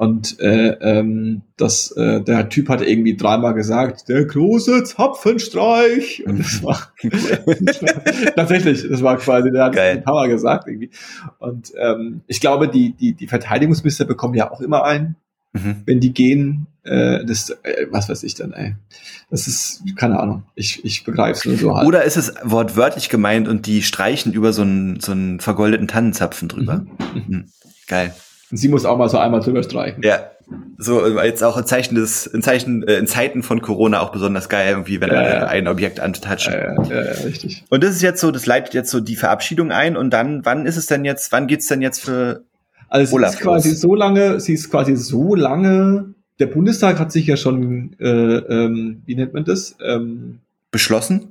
[0.00, 6.24] Und äh, ähm, das, äh, der Typ hat irgendwie dreimal gesagt, der große Zapfenstreich.
[6.26, 6.90] Und das war
[8.34, 9.98] tatsächlich, das war quasi, der hat Geil.
[9.98, 10.88] ein paar Mal gesagt irgendwie.
[11.38, 15.16] Und ähm, ich glaube, die, die, die Verteidigungsminister bekommen ja auch immer ein,
[15.52, 15.82] Mhm.
[15.84, 16.68] wenn die gehen.
[16.84, 18.76] Äh, das, äh, was weiß ich dann, ey.
[19.30, 20.44] Das ist, keine Ahnung.
[20.54, 21.86] Ich, ich begreife es nur so halt.
[21.88, 26.48] Oder ist es wortwörtlich gemeint und die streichen über so einen, so einen vergoldeten Tannenzapfen
[26.48, 26.86] drüber?
[27.14, 27.24] Mhm.
[27.26, 27.44] Mhm.
[27.88, 28.14] Geil.
[28.50, 30.02] Und sie muss auch mal so einmal drüber streichen.
[30.02, 30.30] Ja.
[30.78, 34.10] So, äh, jetzt auch in Zeichen des, in Zeichen, äh, in Zeiten von Corona auch
[34.10, 35.46] besonders geil, irgendwie, wenn Ja, ja.
[35.46, 36.52] ein Objekt antatschen.
[36.54, 37.64] Ja, ja, ja, ja, richtig.
[37.70, 40.66] Und das ist jetzt so, das leitet jetzt so die Verabschiedung ein und dann, wann
[40.66, 42.42] ist es denn jetzt, wann geht's denn jetzt für,
[42.88, 43.80] Also sie Olaf ist quasi los.
[43.80, 49.02] so lange, sie ist quasi so lange der Bundestag hat sich ja schon, äh, ähm,
[49.04, 49.76] wie nennt man das?
[49.84, 51.28] Ähm, Beschlossen?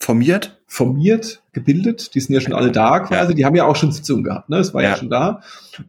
[0.00, 0.58] Formiert?
[0.66, 2.14] Formiert, gebildet.
[2.14, 3.32] Die sind ja schon alle da quasi.
[3.32, 3.36] Ja.
[3.36, 4.56] Die haben ja auch schon Sitzungen gehabt, ne?
[4.56, 4.90] Das war ja.
[4.90, 5.42] ja schon da.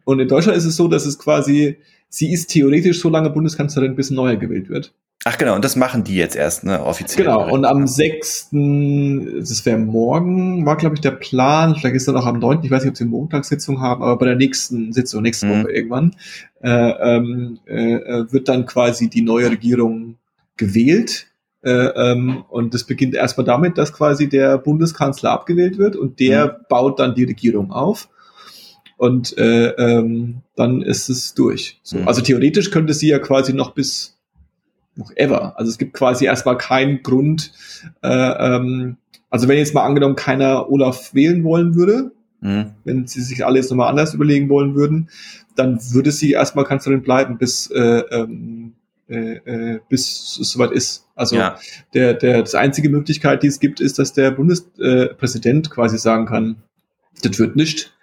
[0.04, 3.96] Und in Deutschland ist es so, dass es quasi, sie ist theoretisch so lange Bundeskanzlerin,
[3.96, 4.92] bis ein neuer gewählt wird.
[5.24, 7.24] Ach genau, und das machen die jetzt erst, ne, offiziell.
[7.24, 12.16] Genau, und am 6., das wäre morgen, war glaube ich der Plan, vielleicht ist dann
[12.16, 14.92] auch am 9., ich weiß nicht, ob sie eine Montagssitzung haben, aber bei der nächsten
[14.92, 15.62] Sitzung, nächste mhm.
[15.62, 16.16] Woche irgendwann,
[16.60, 20.16] äh, ähm, äh, wird dann quasi die neue Regierung
[20.56, 21.28] gewählt.
[21.62, 26.46] Äh, ähm, und das beginnt erstmal damit, dass quasi der Bundeskanzler abgewählt wird und der
[26.46, 26.64] mhm.
[26.68, 28.08] baut dann die Regierung auf
[28.96, 31.80] und äh, ähm, dann ist es durch.
[31.82, 32.08] So, mhm.
[32.08, 34.18] Also theoretisch könnte sie ja quasi noch bis
[34.94, 35.58] noch ever.
[35.58, 37.52] Also es gibt quasi erstmal keinen Grund,
[38.02, 38.98] äh, ähm,
[39.30, 42.72] also wenn jetzt mal angenommen keiner Olaf wählen wollen würde, mhm.
[42.84, 45.08] wenn sie sich alles nochmal anders überlegen wollen würden,
[45.56, 48.74] dann würde sie erstmal Kanzlerin bleiben, bis äh, ähm,
[49.08, 51.06] äh, äh, bis es soweit ist.
[51.14, 51.58] Also ja.
[51.94, 56.62] der, der, das einzige Möglichkeit, die es gibt, ist, dass der Bundespräsident quasi sagen kann,
[57.22, 57.94] das wird nicht.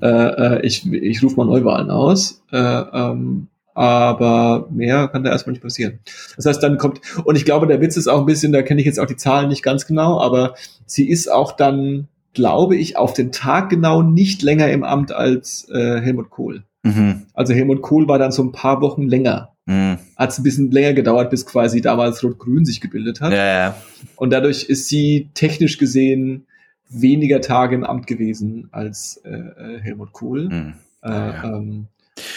[0.00, 2.42] Äh, äh ich, ich rufe mal Neuwahlen aus.
[2.52, 6.00] Äh, ähm, aber mehr kann da erstmal nicht passieren.
[6.34, 8.80] Das heißt, dann kommt, und ich glaube, der Witz ist auch ein bisschen, da kenne
[8.80, 12.96] ich jetzt auch die Zahlen nicht ganz genau, aber sie ist auch dann, glaube ich,
[12.96, 16.64] auf den Tag genau nicht länger im Amt als äh, Helmut Kohl.
[16.82, 17.26] Mhm.
[17.34, 19.52] Also Helmut Kohl war dann so ein paar Wochen länger.
[19.68, 19.98] Mhm.
[20.16, 23.32] Hat es ein bisschen länger gedauert, bis quasi damals Rot-Grün sich gebildet hat.
[23.32, 23.76] Ja, ja.
[24.16, 26.46] Und dadurch ist sie technisch gesehen
[26.88, 30.48] weniger Tage im Amt gewesen als äh, äh Helmut Kohl.
[30.48, 30.74] Mhm.
[31.02, 31.44] Äh, ja.
[31.44, 31.88] ähm,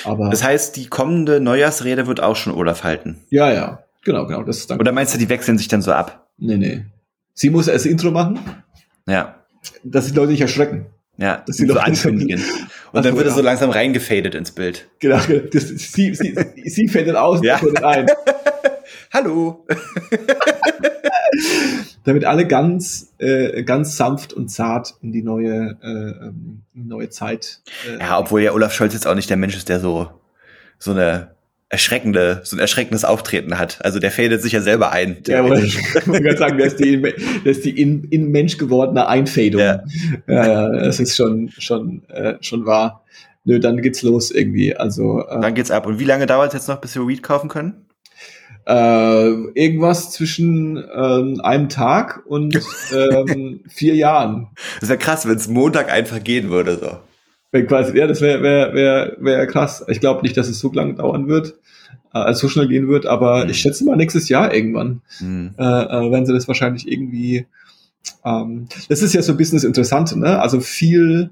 [0.04, 3.22] aber das heißt, die kommende Neujahrsrede wird auch schon Olaf halten.
[3.30, 4.44] Ja, ja, genau, genau.
[4.44, 6.28] Das ist dann Oder meinst du, die wechseln sich dann so ab?
[6.38, 6.86] Nee, nee.
[7.34, 8.40] Sie muss erst Intro machen.
[9.08, 9.36] Ja.
[9.86, 10.88] Dass die Leute nicht erschrecken.
[11.18, 12.42] Ja, dass sie so ankündigen.
[12.92, 14.90] Und dann wird er so langsam reingefadet ins Bild.
[15.00, 15.18] Genau,
[15.52, 17.60] das, sie, sie, sie fädet aus ja.
[17.60, 18.08] und ein.
[19.14, 19.66] Hallo.
[22.04, 27.62] Damit alle ganz, äh, ganz sanft und zart in die neue, äh, ähm, neue Zeit.
[27.88, 30.10] Äh, ja, obwohl ja Olaf Scholz jetzt auch nicht der Mensch ist, der so,
[30.78, 31.36] so eine
[31.72, 33.80] erschreckende, so ein erschreckendes Auftreten hat.
[33.86, 35.18] Also der fädet sich ja selber ein.
[35.26, 37.14] Ja, aber ich kann sagen, der ist die, der
[37.46, 39.62] ist die in, in Mensch gewordene Einfädung.
[39.62, 39.84] Ja.
[40.28, 43.06] ja, das ist schon, schon, äh, schon wahr.
[43.46, 44.76] Nö, dann geht's los irgendwie.
[44.76, 45.88] Also äh, dann geht's ab.
[45.88, 47.86] Und wie lange dauert es jetzt noch, bis wir Weed kaufen können?
[48.68, 52.60] Äh, irgendwas zwischen ähm, einem Tag und
[52.94, 54.50] ähm, vier Jahren.
[54.82, 56.98] Das wäre krass, wenn es Montag einfach gehen würde so.
[57.52, 59.84] Wenn quasi, ja, das wäre wär, wär, wär krass.
[59.90, 61.56] Ich glaube nicht, dass es so lange dauern wird,
[62.14, 63.52] äh, so schnell gehen wird, aber mhm.
[63.52, 65.54] ich schätze mal nächstes Jahr irgendwann mhm.
[65.58, 67.46] äh, äh, werden sie das wahrscheinlich irgendwie.
[68.26, 70.40] Ähm, das ist ja so ein bisschen das Interessante, ne?
[70.40, 71.32] Also viel,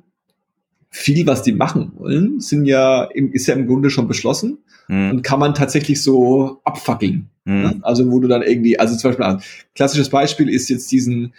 [0.89, 5.11] viel, was die machen wollen, sind ja im, ist ja im Grunde schon beschlossen mhm.
[5.11, 7.29] und kann man tatsächlich so abfackeln.
[7.45, 7.61] Mhm.
[7.61, 7.79] Ne?
[7.81, 9.41] Also wo du dann irgendwie, also zum Beispiel ein
[9.73, 11.33] klassisches Beispiel ist jetzt diesen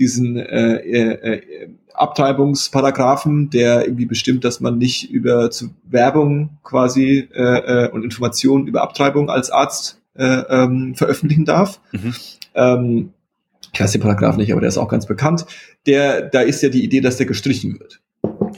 [0.00, 7.28] diesen äh, äh, äh, Abtreibungsparagraphen, der irgendwie bestimmt, dass man nicht über zu Werbung quasi
[7.32, 11.80] äh, äh, und Informationen über Abtreibung als Arzt äh, ähm, veröffentlichen darf.
[11.92, 12.14] Mhm.
[12.54, 13.12] Ähm,
[13.72, 15.46] ich weiß den Paragraph nicht, aber der ist auch ganz bekannt.
[15.86, 18.00] Der, da ist ja die Idee, dass der gestrichen wird.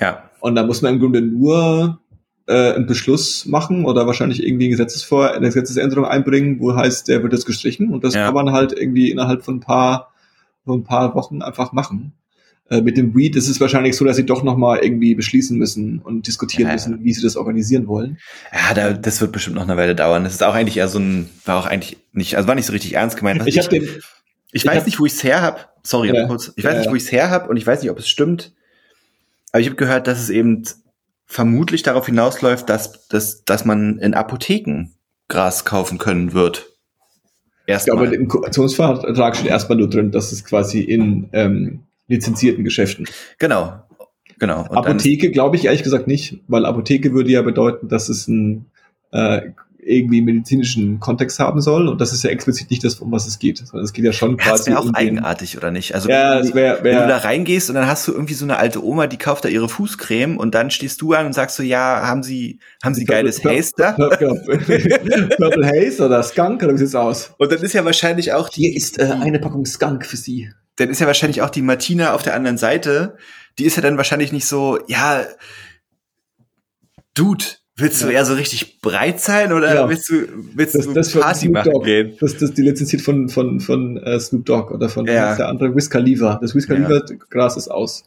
[0.01, 0.31] Ja.
[0.41, 2.01] Und da muss man im Grunde nur
[2.47, 7.23] äh, einen Beschluss machen oder wahrscheinlich irgendwie eine, Gesetzesvor eine Gesetzesänderung einbringen, wo heißt, der
[7.23, 7.91] wird jetzt gestrichen.
[7.91, 8.27] Und das ja.
[8.27, 10.12] kann man halt irgendwie innerhalb von ein paar,
[10.65, 12.13] von ein paar Wochen einfach machen.
[12.71, 15.99] Äh, mit dem Weed ist es wahrscheinlich so, dass sie doch nochmal irgendwie beschließen müssen
[15.99, 16.75] und diskutieren ja.
[16.75, 18.19] müssen, wie sie das organisieren wollen.
[18.53, 20.25] Ja, da, das wird bestimmt noch eine Weile dauern.
[20.25, 22.73] Das ist auch eigentlich eher so ein, war auch eigentlich nicht, also war nicht so
[22.73, 23.47] richtig ernst gemeint.
[23.47, 24.01] ich, ich, den, ich,
[24.53, 25.77] ich weiß hab, nicht, wo ich es her hab.
[25.83, 26.53] Sorry, ja, kurz.
[26.57, 28.53] Ich weiß nicht, wo ich es her hab und ich weiß nicht, ob es stimmt.
[29.51, 30.63] Aber ich habe gehört, dass es eben
[31.27, 34.93] vermutlich darauf hinausläuft, dass, dass, dass man in Apotheken
[35.29, 36.72] Gras kaufen können wird.
[37.73, 37.97] Erstmal.
[37.97, 43.07] Ja, aber im Koalitionsvertrag steht erstmal nur drin, dass es quasi in ähm, lizenzierten Geschäften.
[43.39, 43.83] Genau,
[44.39, 44.61] genau.
[44.69, 48.67] Und Apotheke glaube ich ehrlich gesagt nicht, weil Apotheke würde ja bedeuten, dass es ein
[49.13, 49.51] äh,
[49.85, 51.89] irgendwie medizinischen Kontext haben soll.
[51.89, 53.59] Und das ist ja explizit nicht das, um was es geht.
[53.59, 54.51] Sondern es geht ja schon quasi.
[54.51, 55.95] Das wäre auch um eigenartig, oder nicht?
[55.95, 58.45] Also ja, wenn, wär, wär, wenn, du da reingehst und dann hast du irgendwie so
[58.45, 61.57] eine alte Oma, die kauft da ihre Fußcreme und dann stehst du an und sagst
[61.57, 63.93] so, ja, haben sie, haben sie geiles Haze da?
[65.37, 67.35] Purple Haze oder Skunk oder wie sieht's aus?
[67.39, 68.63] Und dann ist ja wahrscheinlich auch die.
[68.63, 70.51] Hier ist äh, eine Packung Skunk für Sie.
[70.77, 73.17] Dann ist ja wahrscheinlich auch die Martina auf der anderen Seite.
[73.59, 75.25] Die ist ja dann wahrscheinlich nicht so, ja,
[77.15, 77.45] Dude,
[77.83, 78.13] Willst du ja.
[78.13, 79.89] eher so richtig breit sein oder ja.
[79.89, 81.85] willst du, willst das, du das Party machen Dogg.
[81.85, 82.17] gehen?
[82.21, 85.35] Das, das die lizenziert von, von, von uh, Snoop Dogg oder von ja.
[85.35, 86.39] der andere Wiz Khalifa.
[86.41, 87.01] Das Wiz Khalifa.
[87.29, 88.05] Gras ist aus.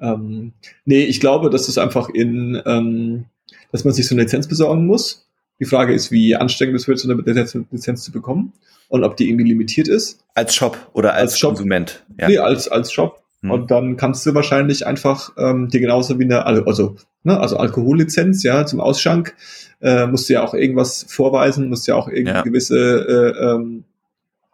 [0.00, 0.52] Ähm,
[0.84, 3.26] nee, ich glaube, dass das einfach in, ähm,
[3.70, 5.28] dass man sich so eine Lizenz besorgen muss
[5.60, 8.52] Die Frage ist, wie anstrengend es wird, so eine Lizenz, Lizenz zu bekommen
[8.88, 10.20] und ob die irgendwie limitiert ist.
[10.34, 11.50] Als Shop oder als, als Shop.
[11.50, 12.04] Konsument.
[12.18, 12.28] Ja.
[12.28, 13.22] Nee, als, als Shop.
[13.42, 13.50] Hm.
[13.50, 18.42] Und dann kannst du wahrscheinlich einfach ähm, dir genauso wie eine, also, ne, also Alkohollizenz,
[18.42, 19.34] ja, zum Ausschank,
[19.80, 22.42] äh, musst du ja auch irgendwas vorweisen, musst ja auch irgendwie ja.
[22.42, 23.84] gewisse äh, ähm,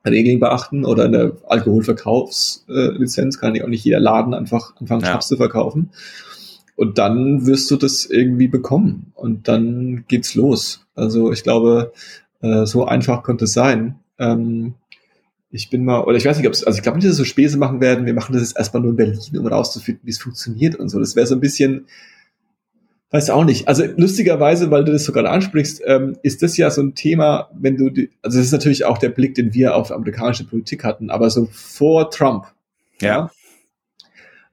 [0.05, 5.09] Regeln beachten oder eine Alkoholverkaufslizenz äh, kann ja auch nicht jeder Laden einfach anfangen, ja.
[5.09, 5.90] Schnaps zu verkaufen.
[6.76, 10.87] Und dann wirst du das irgendwie bekommen und dann geht's los.
[10.94, 11.92] Also ich glaube,
[12.42, 13.96] äh, so einfach könnte es sein.
[14.18, 14.74] Ähm,
[15.50, 17.24] ich bin mal, oder ich weiß nicht, ob es, also ich glaube nicht, dass wir
[17.24, 18.05] so Späße machen werden.
[18.05, 21.00] Wir machen das jetzt erstmal nur in Berlin, um rauszufinden, wie es funktioniert und so.
[21.00, 21.87] Das wäre so ein bisschen,
[23.11, 23.69] weiß auch nicht.
[23.69, 27.51] Also lustigerweise, weil du das so gerade ansprichst, ähm, ist das ja so ein Thema,
[27.55, 30.85] wenn du, die, also das ist natürlich auch der Blick, den wir auf amerikanische Politik
[30.85, 32.47] hatten, aber so vor Trump,
[33.01, 33.31] ja, ja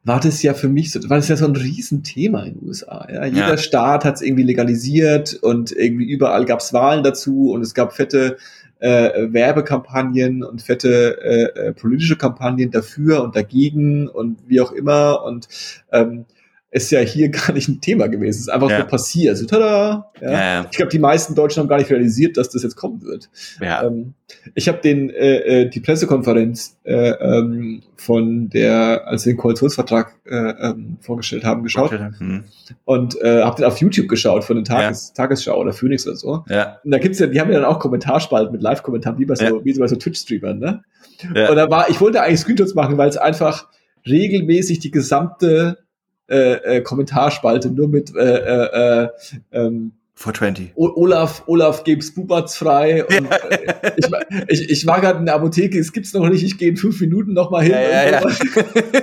[0.05, 3.07] war das ja für mich so, war das ja so ein Riesenthema in den USA.
[3.11, 3.25] Ja?
[3.25, 3.57] Jeder ja.
[3.57, 7.93] Staat hat es irgendwie legalisiert und irgendwie überall gab es Wahlen dazu und es gab
[7.93, 8.37] fette
[8.79, 15.23] äh, Werbekampagnen und fette äh, äh, politische Kampagnen dafür und dagegen und wie auch immer
[15.23, 15.47] und
[15.91, 16.25] ähm,
[16.73, 18.29] ist ja hier gar nicht ein Thema gewesen.
[18.29, 18.81] Es ist einfach ja.
[18.81, 19.37] so passiert.
[19.37, 20.11] So, tada!
[20.19, 20.31] Ja.
[20.31, 23.29] Ja, ich glaube, die meisten Deutschen haben gar nicht realisiert, dass das jetzt kommen wird.
[23.61, 24.15] Ähm,
[24.55, 30.15] ich habe den äh, äh, die Pressekonferenz äh, ähm, von der, als wir den Koalitionsvertrag
[30.25, 32.45] äh, ähm, vorgestellt haben, geschaut hm.
[32.85, 36.43] und äh, habe den auf YouTube geschaut von den Tages Tagesschau oder Phoenix oder so.
[36.49, 36.79] Ja.
[36.83, 39.63] Und da gibt's ja, die haben ja dann auch Kommentarspalten mit Live-Kommentaren, wie bei so,
[39.63, 40.83] wie so bei so Twitch-Streamern, ne?
[41.23, 43.67] Und da war, ich wollte eigentlich Screenshots machen, weil es einfach
[44.05, 45.82] regelmäßig die gesamte
[46.27, 49.09] äh, äh, Kommentarspalte nur mit äh, äh, äh,
[49.51, 50.73] ähm, 420.
[50.75, 53.03] Olaf, Olaf gibt's Bubatz frei.
[53.07, 53.37] Und, ja.
[53.49, 56.69] äh, ich, ich, ich war gerade in der Apotheke, es gibt's noch nicht, ich gehe
[56.69, 57.71] in fünf Minuten noch mal hin.
[57.71, 58.21] Ja, ja,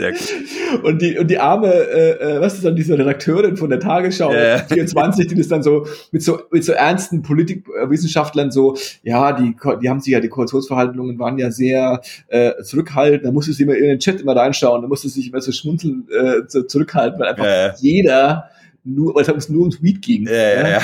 [0.00, 0.82] Sehr gut.
[0.82, 4.32] Und die, und die arme, äh, äh was ist dann diese Redakteurin von der Tagesschau
[4.32, 4.58] yeah.
[4.60, 9.90] 24, die das dann so mit so, mit so ernsten Politikwissenschaftlern so, ja, die, die
[9.90, 13.84] haben sich ja, die Koalitionsverhandlungen waren ja sehr äh, zurückhaltend, da musste sie immer in
[13.84, 17.44] den Chat immer reinschauen, da musste sie sich immer so schmunzeln äh, zurückhalten, weil einfach
[17.44, 17.74] yeah.
[17.78, 18.50] jeder
[18.84, 20.26] nur, weil es nur um Tweet ging.
[20.26, 20.80] Ja, ja, ja.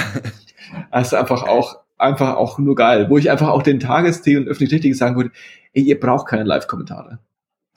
[0.91, 3.07] Das ist einfach auch, einfach auch nur geil.
[3.09, 5.31] Wo ich einfach auch den Tagestee und öffentlich-rechtlichen sagen würde,
[5.73, 7.19] ey, ihr braucht keine Live-Kommentare.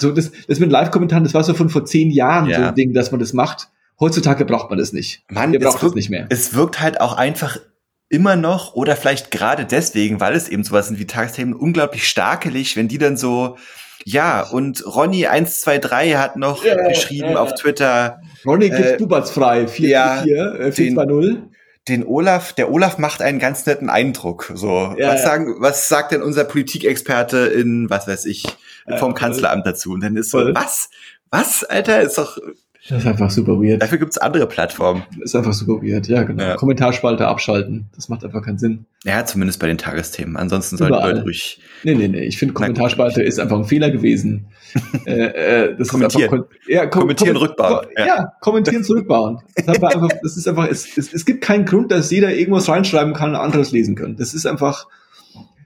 [0.02, 2.58] So, das, das mit Live-Kommentaren, das war so von vor zehn Jahren ja.
[2.58, 3.70] so ein Ding, dass man das macht.
[4.00, 5.24] Heutzutage braucht man das nicht.
[5.30, 6.28] Man, braucht es nicht mehr.
[6.30, 7.58] Es wirkt halt auch einfach
[8.08, 12.76] immer noch oder vielleicht gerade deswegen, weil es eben sowas sind wie Tagesthemen, unglaublich starkelig,
[12.76, 13.58] wenn die dann so,
[14.06, 18.22] ja, und Ronny 123 hat noch ja, geschrieben ja, auf Twitter.
[18.46, 21.49] Ronny gibt äh, Bubatz frei, 4, ja, 4, 4, 4
[21.88, 24.52] den Olaf, der Olaf macht einen ganz netten Eindruck.
[24.54, 28.46] So, ja, was sagen, was sagt denn unser Politikexperte in, was weiß ich,
[28.98, 29.94] vom Kanzleramt dazu?
[29.94, 30.90] Und dann ist so, was?
[31.32, 32.02] Was, Alter?
[32.02, 32.38] Ist doch,
[32.90, 33.84] das ist einfach super weird.
[33.84, 35.04] Dafür gibt's andere Plattformen.
[35.12, 36.44] Das ist einfach super weird, ja, genau.
[36.44, 36.56] Ja.
[36.56, 37.88] Kommentarspalte abschalten.
[37.96, 38.86] Das macht einfach keinen Sinn.
[39.04, 40.36] Ja, zumindest bei den Tagesthemen.
[40.36, 41.62] Ansonsten sollten Leute ruhig.
[41.84, 42.24] Nee, nee, nee.
[42.24, 44.48] Ich finde, Kommentarspalte ist einfach ein Fehler gewesen.
[45.06, 46.24] äh, äh, das kommentieren.
[46.26, 47.88] Ist einfach, ja, kom kommentieren, kom rückbauen.
[47.96, 48.06] Ja.
[48.08, 49.40] ja, kommentieren, zurückbauen.
[49.56, 52.68] Das ist einfach, das ist einfach es, es, es gibt keinen Grund, dass jeder irgendwas
[52.70, 54.16] reinschreiben kann und anderes lesen können.
[54.18, 54.88] Das ist einfach.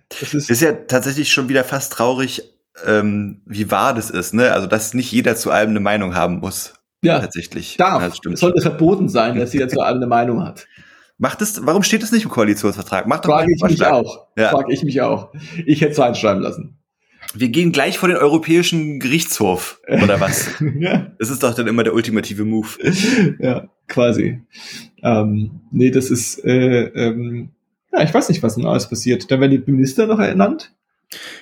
[0.10, 2.54] Das ist, ist ja tatsächlich schon wieder fast traurig,
[2.86, 4.52] ähm, wie wahr das ist, ne?
[4.52, 6.74] Also, dass nicht jeder zu allem eine Meinung haben muss.
[7.04, 7.78] Ja, tatsächlich.
[7.78, 8.02] Darf.
[8.02, 10.68] Ja, es sollte verboten sein, dass jeder zu allem eine Meinung hat.
[11.18, 13.08] Macht es, warum steht es nicht im Koalitionsvertrag?
[13.08, 14.28] Macht doch Frage ich mich auch.
[14.38, 14.50] Ja.
[14.50, 15.32] Frage ich mich auch.
[15.66, 16.80] Ich hätte es reinschreiben lassen.
[17.34, 20.50] Wir gehen gleich vor den Europäischen Gerichtshof, oder was?
[20.80, 21.12] ja.
[21.20, 22.68] Das ist doch dann immer der ultimative Move.
[23.40, 24.42] ja, quasi.
[25.02, 27.52] Ähm, nee, das ist, äh, ähm,
[27.92, 29.32] ja, ich weiß nicht, was denn alles passiert.
[29.32, 30.74] Dann werden die Minister noch ernannt.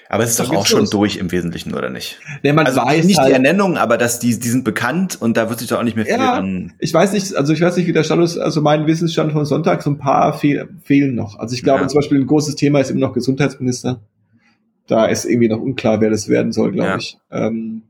[0.10, 0.90] Aber es ist doch auch schon los.
[0.90, 2.20] durch im Wesentlichen, oder nicht?
[2.44, 5.38] Nee, man also weiß nicht halt, die Ernennung, aber dass die, die sind bekannt und
[5.38, 6.74] da wird sich doch auch nicht mehr viel ja, an.
[6.80, 9.84] Ich weiß nicht, also ich weiß nicht, wie der Status, also mein Wissensstand von Sonntag,
[9.84, 11.40] so ein paar fehl, fehlen noch.
[11.40, 11.88] Also ich glaube ja.
[11.88, 14.02] zum Beispiel ein großes Thema ist immer noch Gesundheitsminister.
[14.88, 16.98] Da ist irgendwie noch unklar, wer das werden soll, glaube ja.
[16.98, 17.18] ich.
[17.32, 17.84] Ähm,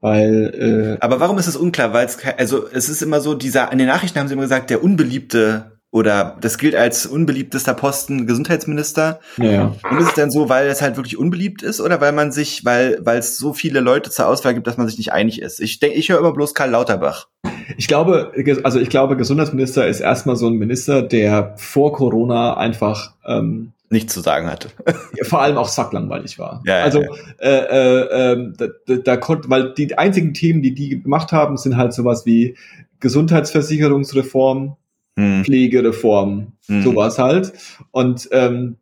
[0.00, 1.94] weil, äh, aber warum ist es unklar?
[1.94, 4.68] Weil es, also es ist immer so, dieser, in den Nachrichten haben sie immer gesagt,
[4.68, 9.20] der unbeliebte oder das gilt als unbeliebtester Posten Gesundheitsminister.
[9.36, 9.76] Ja.
[9.88, 12.64] Und ist es dann so, weil es halt wirklich unbeliebt ist oder weil man sich,
[12.64, 15.60] weil weil es so viele Leute zur Auswahl gibt, dass man sich nicht einig ist?
[15.60, 17.28] Ich denke, ich höre immer bloß Karl Lauterbach.
[17.76, 18.32] Ich glaube,
[18.64, 24.14] also ich glaube, Gesundheitsminister ist erstmal so ein Minister, der vor Corona einfach ähm, nichts
[24.14, 24.70] zu sagen hatte.
[25.22, 26.60] vor allem auch sacklangweilig war.
[26.66, 27.08] Ja, also ja.
[27.38, 31.56] Äh, äh, äh, da, da, da konnte, weil die einzigen Themen, die die gemacht haben,
[31.56, 32.56] sind halt sowas wie
[32.98, 34.76] Gesundheitsversicherungsreform,
[35.18, 35.44] hm.
[35.44, 36.82] Pflegereform, hm.
[36.82, 37.52] sowas halt.
[37.90, 38.76] Und ähm,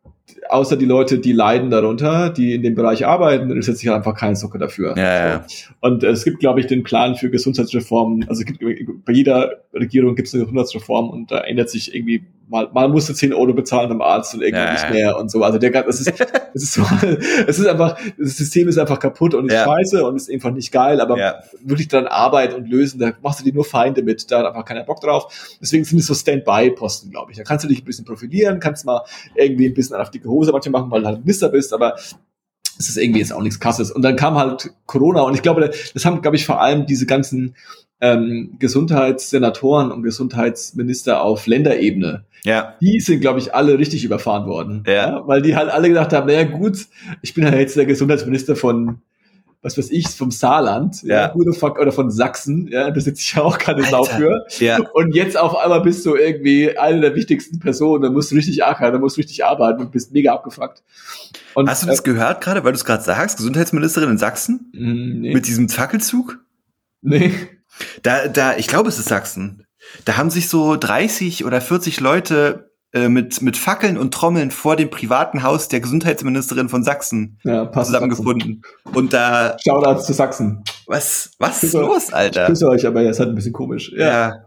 [0.49, 4.15] außer die Leute, die leiden darunter, die in dem Bereich arbeiten, interessiert sich halt einfach
[4.15, 4.95] kein Socke dafür.
[4.97, 5.45] Ja, ja.
[5.81, 8.27] Und es gibt, glaube ich, den Plan für Gesundheitsreformen.
[8.27, 12.23] Also es gibt, bei jeder Regierung gibt es eine Gesundheitsreform und da ändert sich irgendwie
[12.53, 15.29] mal, mal musst du 10 Euro bezahlen beim Arzt und irgendwann Ja, nicht mehr und
[15.31, 15.43] so.
[15.43, 16.13] Also der, das ist,
[16.53, 16.85] es ist so,
[17.47, 19.65] es ist einfach, das System ist einfach kaputt und ist Ja.
[19.65, 21.43] scheiße und ist einfach nicht geil, aber Ja.
[21.63, 24.65] wirklich dran arbeiten und lösen, da machst du dir nur Feinde mit, da hat einfach
[24.65, 25.57] keiner Bock drauf.
[25.59, 27.37] Deswegen sind es so Standby-Posten, glaube ich.
[27.37, 29.01] Da kannst du dich ein bisschen profilieren, kannst mal
[29.35, 31.95] irgendwie ein bisschen auf dicke Hose manchmal machen, weil du halt Minister bist, aber
[32.77, 33.91] es ist irgendwie jetzt auch nichts krasses.
[33.91, 37.05] Und dann kam halt Corona und ich glaube, das haben, glaube ich, vor allem diese
[37.07, 37.55] ganzen
[38.03, 42.75] ähm, Gesundheitssenatoren und Gesundheitsminister auf Länderebene, Ja.
[42.81, 44.83] die sind, glaube ich, alle richtig überfahren worden.
[44.85, 45.23] Ja.
[45.25, 46.77] Weil die halt alle gedacht haben, naja gut,
[47.21, 49.01] ich bin ja jetzt der Gesundheitsminister von
[49.65, 51.35] was weiß ich, vom Saarland, ja, Ja.
[51.35, 54.45] oder von Sachsen, ja, da sitze ich ja auch keine Sau für.
[54.59, 54.79] Ja.
[54.91, 58.65] Und jetzt auf einmal bist du irgendwie eine der wichtigsten Personen, da musst du richtig
[58.65, 60.83] ackern, da musst du richtig arbeiten und bist mega abgefuckt.
[61.53, 63.37] Und, Hast du das gehört gerade, weil du es gerade sagst?
[63.37, 64.69] Gesundheitsministerin in Sachsen?
[64.73, 65.33] Äh, nee.
[65.33, 66.39] Mit diesem Fackelzug?
[67.01, 67.31] nee.
[68.03, 69.65] Da, da, ich glaube, es ist Sachsen.
[70.05, 74.75] Da haben sich so 30 oder 40 Leute äh, mit, mit Fackeln und Trommeln vor
[74.75, 78.61] dem privaten Haus der Gesundheitsministerin von Sachsen Ja, zusammengefunden.
[78.93, 80.63] Und da, Shoutouts zu Sachsen.
[80.87, 82.45] was, was ist los, Alter?
[82.47, 83.91] Grüße euch, aber jetzt halt ein bisschen komisch.
[83.95, 84.07] Ja.
[84.07, 84.45] Ja.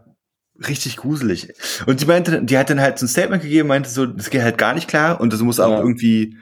[0.67, 1.53] Richtig gruselig.
[1.85, 4.41] Und die meinte, die hat dann halt so ein Statement gegeben, meinte so, das geht
[4.41, 5.79] halt gar nicht klar und das muss auch Ja.
[5.79, 6.35] irgendwie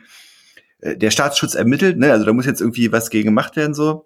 [0.79, 2.13] äh, der Staatsschutz ermittelt, ne?
[2.13, 4.05] Also da muss jetzt irgendwie was gegen gemacht werden so.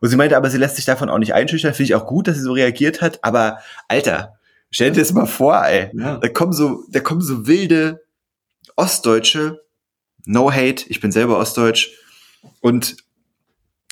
[0.00, 1.74] Und sie meinte, aber sie lässt sich davon auch nicht einschüchtern.
[1.74, 3.22] Finde ich auch gut, dass sie so reagiert hat.
[3.22, 3.58] Aber
[3.88, 4.34] Alter,
[4.70, 5.90] stell dir das mal vor, ey.
[5.94, 6.18] Ja.
[6.18, 8.02] Da kommen so, da kommen so wilde
[8.76, 9.62] Ostdeutsche,
[10.24, 11.90] no hate, ich bin selber Ostdeutsch,
[12.60, 12.96] und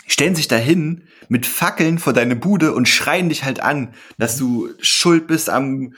[0.06, 4.68] stellen sich dahin mit Fackeln vor deine Bude und schreien dich halt an, dass du
[4.80, 5.94] schuld bist am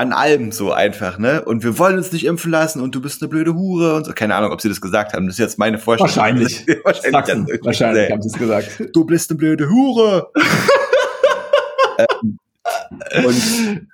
[0.00, 1.44] an allem so einfach, ne?
[1.44, 4.12] Und wir wollen uns nicht impfen lassen und du bist eine blöde Hure und so.
[4.14, 5.26] Keine Ahnung, ob sie das gesagt haben.
[5.26, 6.08] Das ist jetzt meine Vorstellung.
[6.16, 6.66] Wahrscheinlich.
[6.84, 7.12] wahrscheinlich.
[7.12, 7.56] Sachsen, ja.
[7.62, 8.82] wahrscheinlich haben sie es gesagt.
[8.94, 10.30] Du bist eine blöde Hure.
[11.98, 12.38] ähm,
[13.26, 13.86] und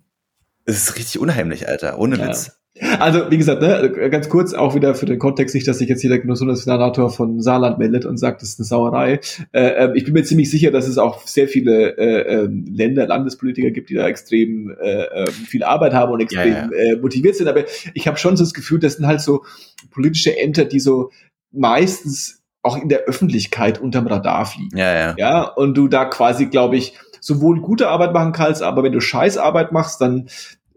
[0.65, 1.99] es ist richtig unheimlich, Alter.
[1.99, 2.29] Ohne Ja.
[2.29, 2.53] Witz.
[2.99, 6.03] Also, wie gesagt, ne, ganz kurz auch wieder für den Kontext, nicht, dass sich jetzt
[6.03, 9.21] hier der Gesundheitssenator von Saarland meldet und sagt, das ist eine Sauerei.
[9.53, 13.07] Äh, äh, ich bin mir ziemlich sicher, dass es auch sehr viele äh, ähm, Länder,
[13.07, 17.37] Landespolitiker gibt, die da extrem äh, äh, viel Arbeit haben und extrem Ja, Äh, motiviert
[17.37, 17.49] sind.
[17.49, 19.45] Aber ich habe schon so das Gefühl, das sind halt so
[19.91, 21.11] politische Ämter, die so
[21.53, 24.77] meistens auch in der Öffentlichkeit unterm Radar fliegen.
[24.77, 25.15] Ja, ja.
[25.17, 29.01] Ja, und du da quasi, glaube ich, sowohl gute Arbeit machen kannst, aber wenn du
[29.01, 30.29] Scheißarbeit machst, dann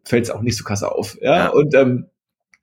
[0.06, 1.18] fällt es auch nicht so krass auf.
[1.22, 1.48] Ja, Ja.
[1.50, 2.06] und ähm,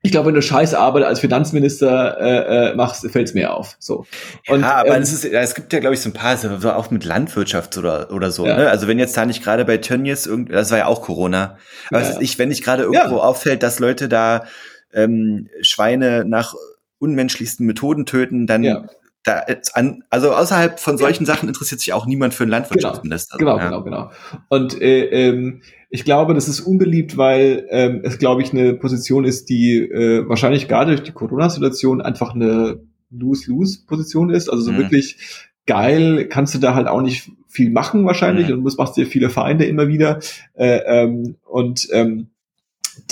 [0.03, 3.75] ich glaube, wenn du Scheißarbeit als Finanzminister äh, äh, machst, fällt es mehr auf.
[3.79, 4.05] So.
[4.47, 6.49] Und, ja, aber ähm, es, ist, es gibt ja, glaube ich, so ein paar, so
[6.71, 8.45] auch mit Landwirtschaft oder, oder so.
[8.45, 8.57] Ja.
[8.57, 8.69] Ne?
[8.69, 11.57] Also wenn jetzt da nicht gerade bei Tönnies, irgend- das war ja auch Corona,
[11.89, 12.19] aber Ja.
[12.21, 14.45] ich, wenn nicht gerade irgendwo auffällt, dass Leute da
[14.93, 16.53] ähm, Schweine nach
[16.99, 18.87] unmenschlichsten Methoden töten, dann.
[19.27, 23.37] Da an, also außerhalb von solchen Sachen interessiert sich auch niemand für einen Landwirtschaftsminister.
[23.37, 23.65] Genau, ja.
[23.65, 24.11] genau, genau.
[24.49, 29.23] Und äh, ähm, ich glaube, das ist unbeliebt, weil ähm, es, glaube ich, eine Position
[29.25, 34.49] ist, die äh, wahrscheinlich gerade durch die Corona-Situation einfach eine Lose-Lose-Position ist.
[34.49, 34.77] Also so Mhm.
[34.77, 35.17] wirklich
[35.65, 38.55] geil kannst du da halt auch nicht viel machen wahrscheinlich Mhm.
[38.55, 40.19] und musst machst dir viele Feinde immer wieder.
[40.53, 42.27] Äh, ähm, und ähm,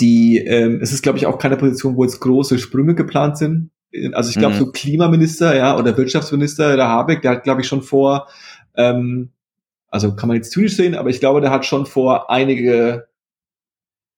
[0.00, 3.70] die, ähm, es ist, glaube ich, auch keine Position, wo jetzt große Sprünge geplant sind.
[4.12, 4.58] Also ich glaube, Mhm.
[4.58, 8.28] so Klimaminister, ja, oder Wirtschaftsminister, der Habeck, der hat, glaube ich, schon vor,
[8.76, 9.30] ähm,
[9.88, 13.06] also kann man jetzt zynisch sehen, aber ich glaube, der hat schon vor, einige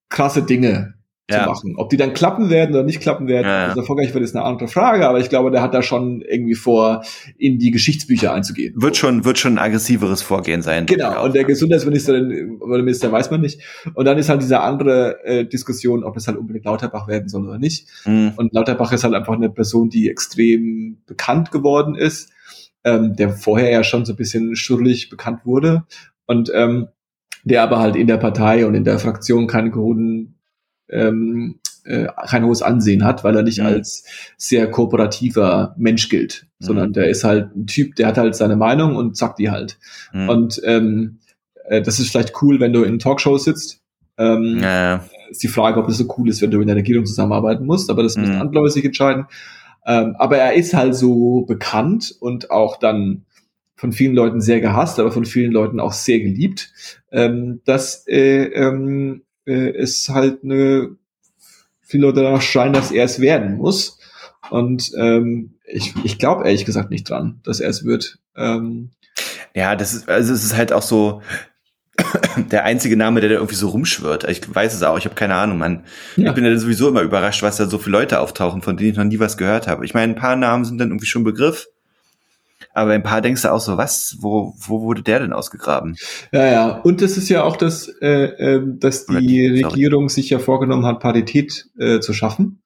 [0.08, 0.94] krasse Dinge
[1.30, 1.42] Ja.
[1.44, 1.74] zu machen.
[1.76, 3.76] Ob die dann klappen werden oder nicht klappen werden, Ja, ja.
[3.76, 7.02] erfolgreich wird, ist eine andere Frage, aber ich glaube, der hat da schon irgendwie vor,
[7.36, 8.74] in die Geschichtsbücher einzugehen.
[8.76, 10.86] Wird schon, wird schon ein aggressiveres Vorgehen sein.
[10.86, 13.60] Genau, und der Gesundheitsministerin oder Minister weiß man nicht.
[13.94, 17.46] Und dann ist halt diese andere äh, Diskussion, ob es halt unbedingt Lauterbach werden soll
[17.46, 17.86] oder nicht.
[18.06, 18.32] Mhm.
[18.36, 22.30] Und Lauterbach ist halt einfach eine Person, die extrem bekannt geworden ist,
[22.84, 25.84] ähm, der vorher ja schon so ein bisschen schurlich bekannt wurde
[26.26, 26.88] und ähm,
[27.44, 30.37] der aber halt in der Partei und in der Fraktion keinen hohen,
[30.90, 33.66] ähm, äh, kein hohes Ansehen hat, weil er nicht Mhm.
[33.66, 34.04] als
[34.36, 36.64] sehr kooperativer Mensch gilt, Mhm.
[36.64, 39.78] sondern der ist halt ein Typ, der hat halt seine Meinung und sagt die halt.
[40.12, 40.28] Mhm.
[40.28, 41.18] Und ähm,
[41.64, 43.80] äh, das ist vielleicht cool, wenn du in Talkshows sitzt.
[44.18, 47.06] Ähm, ja, ist die Frage, ob das so cool ist, wenn du in der Regierung
[47.06, 48.40] zusammenarbeiten musst, aber das müssen Mhm.
[48.40, 49.26] andere sich entscheiden.
[49.86, 53.24] Ähm, aber er ist halt so bekannt und auch dann
[53.76, 56.72] von vielen Leuten sehr gehasst, aber von vielen Leuten auch sehr geliebt,
[57.12, 60.96] ähm, dass äh, ähm, äh, es halt eine
[61.80, 63.98] viele Leute danach scheinen, dass er es werden muss.
[64.50, 68.18] Und ähm, ich, ich glaube ehrlich gesagt nicht dran, dass er es wird.
[68.36, 68.90] Ähm,
[69.54, 71.22] Ja, das ist, also es ist halt auch so,
[72.50, 74.28] der einzige Name, der da irgendwie so rumschwirrt.
[74.28, 75.84] Ich weiß es auch, ich habe keine Ahnung, Mann.
[76.16, 76.28] Ja.
[76.28, 78.96] Ich bin ja sowieso immer überrascht, was da so viele Leute auftauchen, von denen ich
[78.96, 79.84] noch nie was gehört habe.
[79.84, 81.66] Ich meine, ein paar Namen sind dann irgendwie schon Begriff.
[82.74, 85.96] Aber ein paar denkst du auch so, was, wo, wo wurde der denn ausgegraben?
[86.32, 86.68] Ja, ja.
[86.78, 91.00] Und das ist ja auch das, äh, äh, dass die Regierung sich ja vorgenommen hat,
[91.00, 92.60] Parität äh, zu schaffen.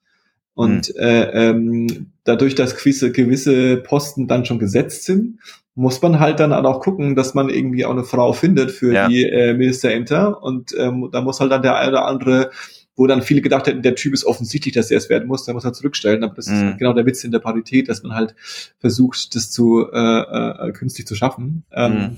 [0.54, 0.94] Und hm.
[0.98, 5.38] äh, ähm, dadurch, dass gewisse, gewisse Posten dann schon gesetzt sind,
[5.74, 9.08] muss man halt dann auch gucken, dass man irgendwie auch eine Frau findet für ja.
[9.08, 10.42] die äh, Ministerämter.
[10.42, 12.50] Und ähm, da muss halt dann der eine oder andere,
[12.94, 15.54] wo dann viele gedacht hätten, der Typ ist offensichtlich, dass er es werden muss, der
[15.54, 16.24] muss er zurückstellen.
[16.24, 16.54] Aber das mhm.
[16.54, 18.34] ist halt genau der Witz in der Parität, dass man halt
[18.78, 21.64] versucht, das zu äh, äh, künstlich zu schaffen.
[21.72, 22.16] Ähm, mhm.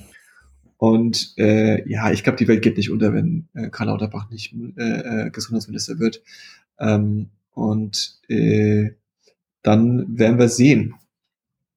[0.76, 4.54] Und äh, ja, ich glaube, die Welt geht nicht unter, wenn äh, Karl Lauterbach nicht
[4.76, 6.22] äh, äh, Gesundheitsminister wird.
[6.78, 8.90] Ähm, und äh,
[9.62, 10.94] dann werden wir sehen.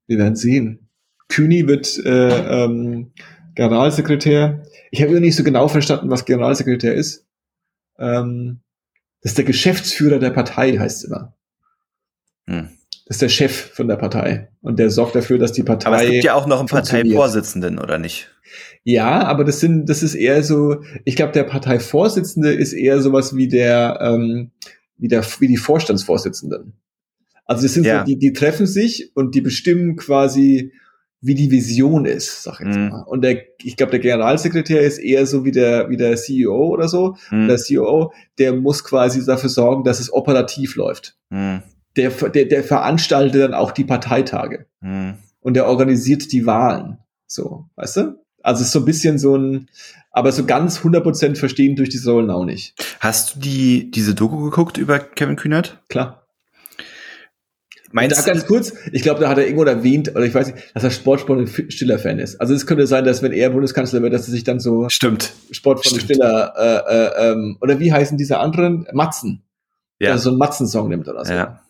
[0.06, 0.88] Wir werden sehen.
[1.28, 3.12] Kühni wird äh, ähm,
[3.54, 4.64] Generalsekretär.
[4.90, 7.26] Ich habe immer nicht so genau verstanden, was Generalsekretär ist.
[7.98, 8.60] Ähm,
[9.22, 11.34] das ist der Geschäftsführer der Partei, heißt es immer.
[12.46, 12.68] Hm.
[13.06, 14.50] Das ist der Chef von der Partei.
[14.60, 15.88] Und der sorgt dafür, dass die Partei.
[15.88, 18.28] Aber es gibt ja auch noch einen Parteivorsitzenden, oder nicht?
[18.84, 23.34] Ja, aber das sind, das ist eher so, ich glaube, der Parteivorsitzende ist eher sowas
[23.34, 24.50] wie der, ähm,
[24.98, 26.74] wie der, wie die Vorstandsvorsitzenden.
[27.44, 28.00] Also das sind ja.
[28.00, 30.72] so, die, die treffen sich und die bestimmen quasi,
[31.20, 32.88] wie die Vision ist, sag ich jetzt mm.
[32.88, 33.02] mal.
[33.02, 36.88] Und der, ich glaube, der Generalsekretär ist eher so wie der, wie der CEO oder
[36.88, 37.16] so.
[37.30, 37.48] Mm.
[37.48, 41.16] Der CEO, der muss quasi dafür sorgen, dass es operativ läuft.
[41.30, 41.58] Mm.
[41.96, 44.66] Der, der, der veranstaltet dann auch die Parteitage.
[44.80, 45.10] Mm.
[45.40, 46.98] Und der organisiert die Wahlen.
[47.26, 48.24] So, weißt du?
[48.42, 49.68] Also es ist so ein bisschen so ein,
[50.12, 52.74] aber so ganz 100% verstehen durch die Säulen auch nicht.
[53.00, 55.82] Hast du die, diese Doku geguckt über Kevin Kühnert?
[55.88, 56.27] Klar.
[57.92, 60.74] Meinst da ganz kurz, ich glaube, da hat er irgendwo erwähnt, oder ich weiß nicht,
[60.74, 62.40] dass er Sportsport ein stiller Fan ist.
[62.40, 65.32] Also es könnte sein, dass wenn er Bundeskanzler wird, dass er sich dann so Stimmt.
[65.50, 68.86] Sportsport stiller äh, äh, ähm, oder wie heißen diese anderen?
[68.92, 69.42] Matzen.
[70.00, 70.12] Ja.
[70.12, 71.32] Also so einen Matzen-Song nimmt oder so.
[71.32, 71.60] Ja.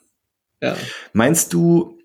[0.61, 0.75] ja.
[1.13, 1.99] Meinst du,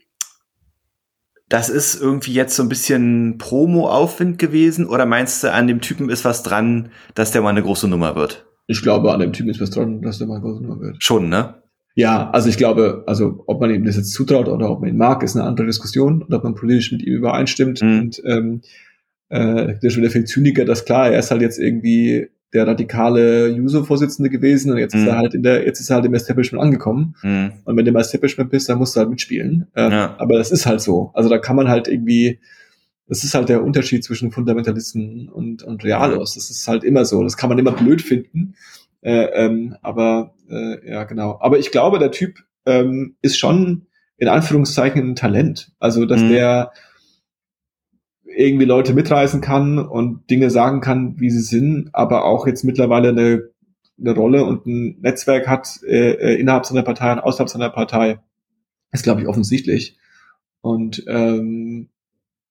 [1.49, 6.09] das ist irgendwie jetzt so ein bisschen Promo-Aufwind gewesen oder meinst du, an dem Typen
[6.09, 8.45] ist was dran, dass der mal eine große Nummer wird?
[8.67, 10.97] Ich glaube, an dem Typen ist was dran, dass der mal eine große Nummer wird.
[10.99, 11.62] Schon, ne?
[11.95, 14.97] Ja, also ich glaube, also ob man ihm das jetzt zutraut oder ob man ihn
[14.97, 17.81] mag, ist eine andere Diskussion und ob man politisch mit ihm übereinstimmt.
[17.81, 17.99] Mhm.
[17.99, 18.61] Und ähm,
[19.29, 22.67] äh, der ist schon wieder viel zyniker, das klar, er ist halt jetzt irgendwie der
[22.67, 25.01] radikale Juso-Vorsitzende gewesen und jetzt mhm.
[25.01, 27.15] ist er halt in der, jetzt ist er halt im Establishment angekommen.
[27.23, 27.53] Mhm.
[27.65, 29.67] Und wenn du im Establishment bist, dann musst du halt mitspielen.
[29.75, 30.15] Ähm, ja.
[30.19, 31.11] Aber das ist halt so.
[31.13, 32.39] Also da kann man halt irgendwie,
[33.07, 36.35] das ist halt der Unterschied zwischen Fundamentalisten und, und Realos.
[36.35, 37.23] Das ist halt immer so.
[37.23, 38.53] Das kann man immer blöd finden.
[39.03, 41.37] Äh, ähm, aber äh, ja, genau.
[41.41, 43.87] Aber ich glaube, der Typ ähm, ist schon
[44.17, 45.71] in Anführungszeichen ein Talent.
[45.79, 46.29] Also, dass mhm.
[46.29, 46.71] der
[48.25, 53.09] irgendwie Leute mitreißen kann und Dinge sagen kann, wie sie sind, aber auch jetzt mittlerweile
[53.09, 53.49] eine,
[53.99, 58.19] eine Rolle und ein Netzwerk hat äh, äh innerhalb seiner Partei und außerhalb seiner Partei,
[58.91, 59.97] ist, glaube ich, offensichtlich.
[60.61, 61.89] Und ähm,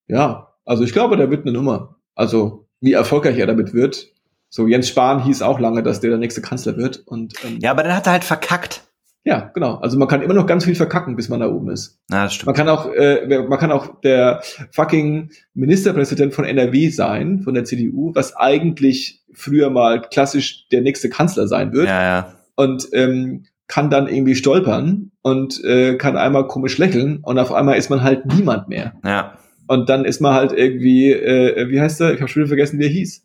[0.06, 1.96] ja, also ich glaube, der wird eine Nummer.
[2.14, 4.11] Also wie erfolgreich er damit wird,
[4.54, 7.02] so, Jens Spahn hieß auch lange, dass der der nächste Kanzler wird.
[7.06, 8.82] Und, ähm, ja, aber dann hat er halt verkackt.
[9.24, 9.76] Ja, genau.
[9.76, 12.02] Also man kann immer noch ganz viel verkacken, bis man da oben ist.
[12.10, 12.48] Na, das stimmt.
[12.48, 17.64] Man kann auch, äh, man kann auch der fucking Ministerpräsident von NRW sein, von der
[17.64, 21.88] CDU, was eigentlich früher mal klassisch der nächste Kanzler sein wird.
[21.88, 22.34] Ja, ja.
[22.54, 27.78] Und ähm, kann dann irgendwie stolpern und äh, kann einmal komisch lächeln und auf einmal
[27.78, 28.96] ist man halt niemand mehr.
[29.02, 29.38] Ja.
[29.66, 32.12] Und dann ist man halt irgendwie, äh, wie heißt der?
[32.12, 33.22] Ich habe schon wieder vergessen, wie er hieß.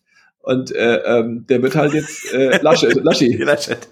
[0.47, 3.35] Und äh, ähm, der wird halt jetzt äh, Lasche, Laschi.
[3.43, 3.89] Laschet.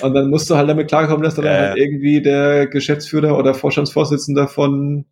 [0.00, 4.48] Und dann musst du halt damit klarkommen, dass dann halt irgendwie der Geschäftsführer oder Vorstandsvorsitzender
[4.48, 5.04] von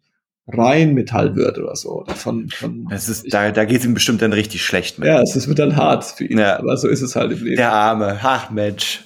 [0.49, 2.01] Rheinmetall wird oder so.
[2.01, 5.07] Oder von, von das ist, da, da geht es ihm bestimmt dann richtig schlecht mit.
[5.07, 6.39] Ja, es wird dann hart für ihn.
[6.39, 6.59] Ja.
[6.59, 7.57] Aber so ist es halt im Leben.
[7.57, 8.19] Der Arme.
[8.21, 9.05] Ach, Mensch.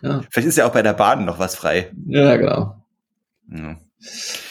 [0.00, 0.20] Ja.
[0.30, 1.90] Vielleicht ist ja auch bei der Baden noch was frei.
[2.06, 2.76] Ja, genau.
[3.52, 3.76] Ja.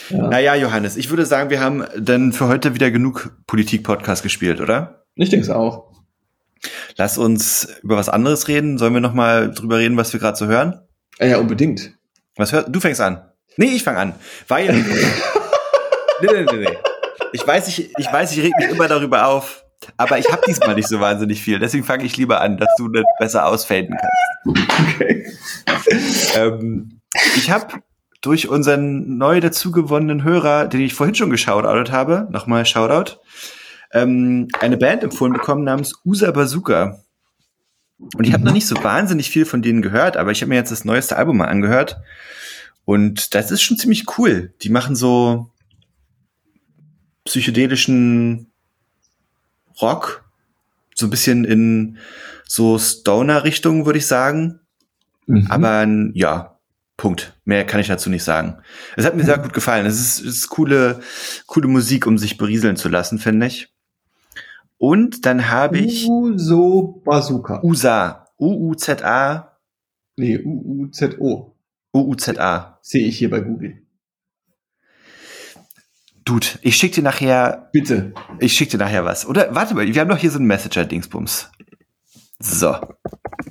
[0.09, 0.27] Ja.
[0.27, 4.98] Naja, Johannes, ich würde sagen, wir haben dann für heute wieder genug Politik-Podcast gespielt, oder?
[5.19, 5.91] Ich denke es auch.
[6.95, 8.77] Lass uns über was anderes reden.
[8.77, 10.81] Sollen wir noch mal drüber reden, was wir gerade so hören?
[11.19, 11.93] Ja, ja, unbedingt.
[12.37, 12.79] Was hörst du?
[12.79, 13.21] fängst an.
[13.57, 14.15] Nee, ich fange an.
[14.47, 14.73] Weil.
[16.21, 16.77] nee, nee, nee, nee.
[17.33, 19.65] Ich weiß, ich, ich weiß, ich reg mich immer darüber auf,
[19.97, 21.59] aber ich habe diesmal nicht so wahnsinnig viel.
[21.59, 24.69] Deswegen fange ich lieber an, dass du das besser ausfaden kannst.
[24.87, 25.25] Okay.
[26.35, 27.01] Ähm,
[27.35, 27.73] ich habe
[28.21, 33.19] durch unseren neu dazugewonnenen Hörer, den ich vorhin schon geschaut habe, nochmal Shoutout,
[33.91, 37.03] ähm, eine Band empfohlen bekommen namens Usa Bazooka.
[38.15, 40.55] Und ich habe noch nicht so wahnsinnig viel von denen gehört, aber ich habe mir
[40.55, 41.97] jetzt das neueste Album mal angehört.
[42.85, 44.53] Und das ist schon ziemlich cool.
[44.61, 45.51] Die machen so
[47.25, 48.47] psychedelischen
[49.81, 50.23] Rock,
[50.95, 51.97] so ein bisschen in
[52.45, 54.59] so Stoner-Richtung, würde ich sagen.
[55.27, 55.47] Mhm.
[55.49, 56.59] Aber ja,
[56.99, 57.33] Punkt.
[57.45, 58.57] Mehr kann ich dazu nicht sagen.
[58.97, 59.85] Es hat mir sehr gut gefallen.
[59.85, 60.99] Es ist, es ist coole,
[61.47, 63.69] coole Musik, um sich berieseln zu lassen, finde ich.
[64.79, 67.61] Und dann habe ich Uso Bazooka.
[67.63, 68.25] USA.
[68.39, 69.57] U-U-Z-A.
[70.15, 71.55] Nee, U-U-Z-O.
[71.93, 72.79] U-U-Z-A.
[72.81, 73.81] Sehe ich hier bei Google.
[76.23, 78.13] Dude, ich schick dir nachher, Bitte.
[78.39, 79.25] ich schick dir nachher was.
[79.27, 81.51] Oder, warte mal, wir haben doch hier so einen Messenger-Dingsbums.
[82.39, 82.75] So.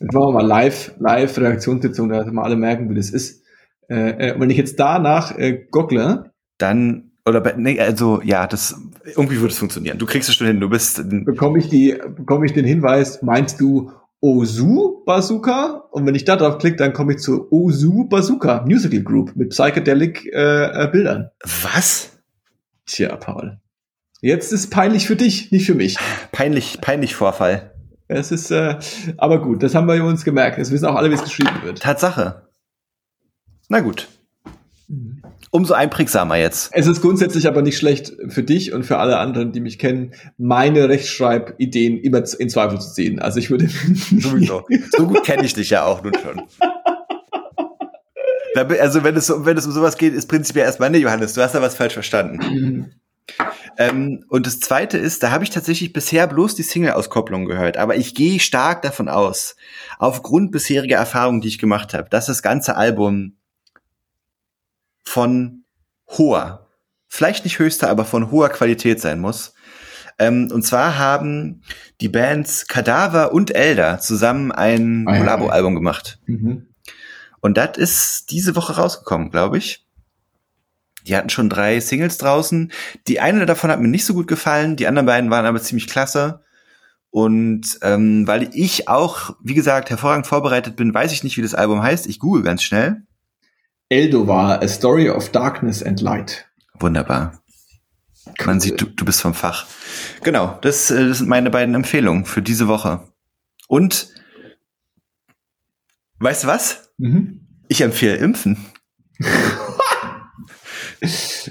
[0.01, 3.43] Jetzt machen wir mal live, live Reaktionssitzung, damit wir alle merken, wie das ist.
[3.91, 8.81] Äh, äh, wenn ich jetzt danach äh, goggle, Dann, oder, bei- nee, also, ja, das,
[9.05, 9.99] irgendwie würde es funktionieren.
[9.99, 13.61] Du kriegst es schon hin, du bist, bekomme ich die, bekomme ich den Hinweis, meinst
[13.61, 15.85] du Ozu Bazooka?
[15.93, 19.51] Und wenn ich da drauf klicke, dann komme ich zu Ozu Bazooka Musical Group mit
[19.51, 21.31] psychedelic äh, äh, Bildern.
[21.45, 22.19] was?
[22.87, 23.59] Tja, Paul.
[24.21, 25.97] Jetzt ist peinlich für dich, nicht für mich.
[26.33, 27.73] Peinlich, peinlich Vorfall.
[28.09, 28.77] Es ist, äh,
[29.19, 30.59] aber gut, das haben wir uns gemerkt.
[30.59, 31.81] Jetzt wissen auch alle, wie es geschrieben wird.
[31.81, 32.49] Tatsache.
[33.69, 34.09] Na gut.
[35.51, 36.71] Umso einprägsamer jetzt.
[36.73, 40.15] Es ist grundsätzlich aber nicht schlecht für dich und für alle anderen, die mich kennen,
[40.39, 43.19] meine Rechtschreibideen immer in Zweifel zu ziehen.
[43.19, 43.69] Also ich würde
[44.19, 44.65] Sowieso.
[44.97, 46.43] So gut kenne ich dich ja auch nun schon.
[48.81, 51.43] Also wenn es, um- wenn es um sowas geht, ist prinzipiell erstmal, nee, Johannes, du
[51.43, 52.93] hast da was falsch verstanden.
[53.77, 57.95] Ähm, und das zweite ist, da habe ich tatsächlich bisher bloß die Single-Auskopplung gehört, aber
[57.97, 59.55] ich gehe stark davon aus,
[59.99, 63.35] aufgrund bisheriger Erfahrungen, die ich gemacht habe, dass das ganze Album
[65.09, 65.65] von
[66.07, 66.69] hoher,
[67.09, 69.55] vielleicht nicht höchster, aber von hoher Qualität sein muss.
[70.19, 71.63] Ähm, und zwar haben
[72.01, 76.19] die Bands Kadaver und Elder zusammen ein Ah, Collabo-Album gemacht.
[76.27, 76.69] Mhm.
[77.41, 79.87] Und das ist diese Woche rausgekommen, glaube ich.
[81.07, 82.73] Die hatten schon drei Singles draußen.
[83.07, 85.87] Die eine davon hat mir nicht so gut gefallen, die anderen beiden waren aber ziemlich
[85.87, 86.43] klasse.
[87.11, 91.55] Und ähm, weil ich auch, wie gesagt, hervorragend vorbereitet bin, weiß ich nicht, wie das
[91.55, 92.07] Album heißt.
[92.07, 93.03] Ich google ganz schnell.
[93.89, 96.47] Eldovar, A Story of Darkness and Light.
[96.79, 97.41] Wunderbar.
[98.45, 99.67] Man sieht, du, du bist vom Fach.
[100.23, 103.01] Genau, das, äh, das sind meine beiden Empfehlungen für diese Woche.
[103.69, 104.09] Und
[106.19, 106.93] weißt du was?
[106.99, 107.47] Mhm.
[107.69, 108.59] Ich empfehle Impfen.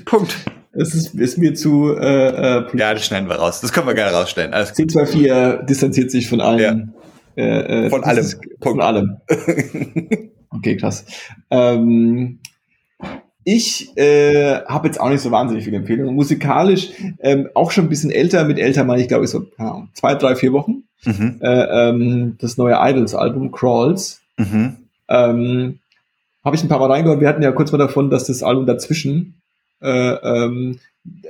[0.06, 0.36] Punkt.
[0.72, 3.62] Es ist, ist mir zu äh, äh, Ja, das schneiden wir raus.
[3.62, 4.54] Das können wir gerne rausstellen.
[4.54, 4.92] Alles gut.
[4.92, 6.94] C24 distanziert sich von allen.
[7.36, 8.20] Äh, äh, Von allem.
[8.20, 8.84] Ist, von Punkt.
[8.84, 9.18] allem.
[10.50, 11.06] Okay, krass.
[11.50, 12.40] Ähm,
[13.44, 16.16] ich äh, habe jetzt auch nicht so wahnsinnig viele Empfehlungen.
[16.16, 16.90] Musikalisch
[17.20, 18.44] ähm, auch schon ein bisschen älter.
[18.44, 20.84] Mit älter meine ich, glaube ich, so Ahnung, zwei, drei, vier Wochen.
[21.06, 21.40] Mhm.
[21.42, 24.22] Äh, ähm, das neue Idols-Album Crawls.
[24.38, 24.76] Mhm.
[25.08, 25.80] Ähm,
[26.44, 27.22] habe ich ein paar Mal reingehört.
[27.22, 29.42] Wir hatten ja kurz mal davon, dass das Album dazwischen
[29.82, 30.80] äh, ähm,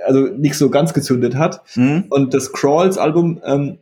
[0.06, 1.62] also nicht so ganz gezündet hat.
[1.76, 2.06] Mhm.
[2.10, 3.78] Und das Crawls-Album ähm,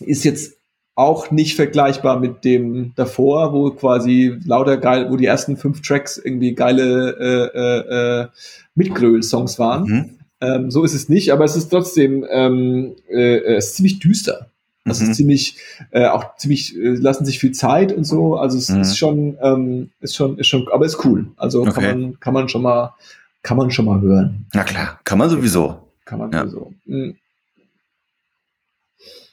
[0.00, 0.59] ist jetzt
[1.00, 6.18] auch nicht vergleichbar mit dem davor, wo quasi lauter geil, wo die ersten fünf Tracks
[6.18, 8.28] irgendwie geile äh, äh, äh,
[8.74, 9.82] Mitgröl-Songs waren.
[9.84, 10.10] Mhm.
[10.42, 13.98] Ähm, so ist es nicht, aber es ist trotzdem ähm, äh, äh, es ist ziemlich
[13.98, 14.46] düster.
[14.86, 15.10] Es Mhm.
[15.10, 15.56] ist ziemlich,
[15.90, 18.36] äh, auch ziemlich, äh, lassen sich viel Zeit und so.
[18.36, 18.80] Also es Mhm.
[18.80, 21.26] ist schon, ähm, ist schon, ist schon, aber ist cool.
[21.36, 21.72] Also Okay.
[21.72, 22.94] kann man, kann man schon mal,
[23.42, 24.46] kann man schon mal hören.
[24.54, 25.76] Na klar, kann man sowieso.
[26.06, 26.46] Kann man Ja.
[26.46, 26.72] so.
[26.86, 27.16] Mhm.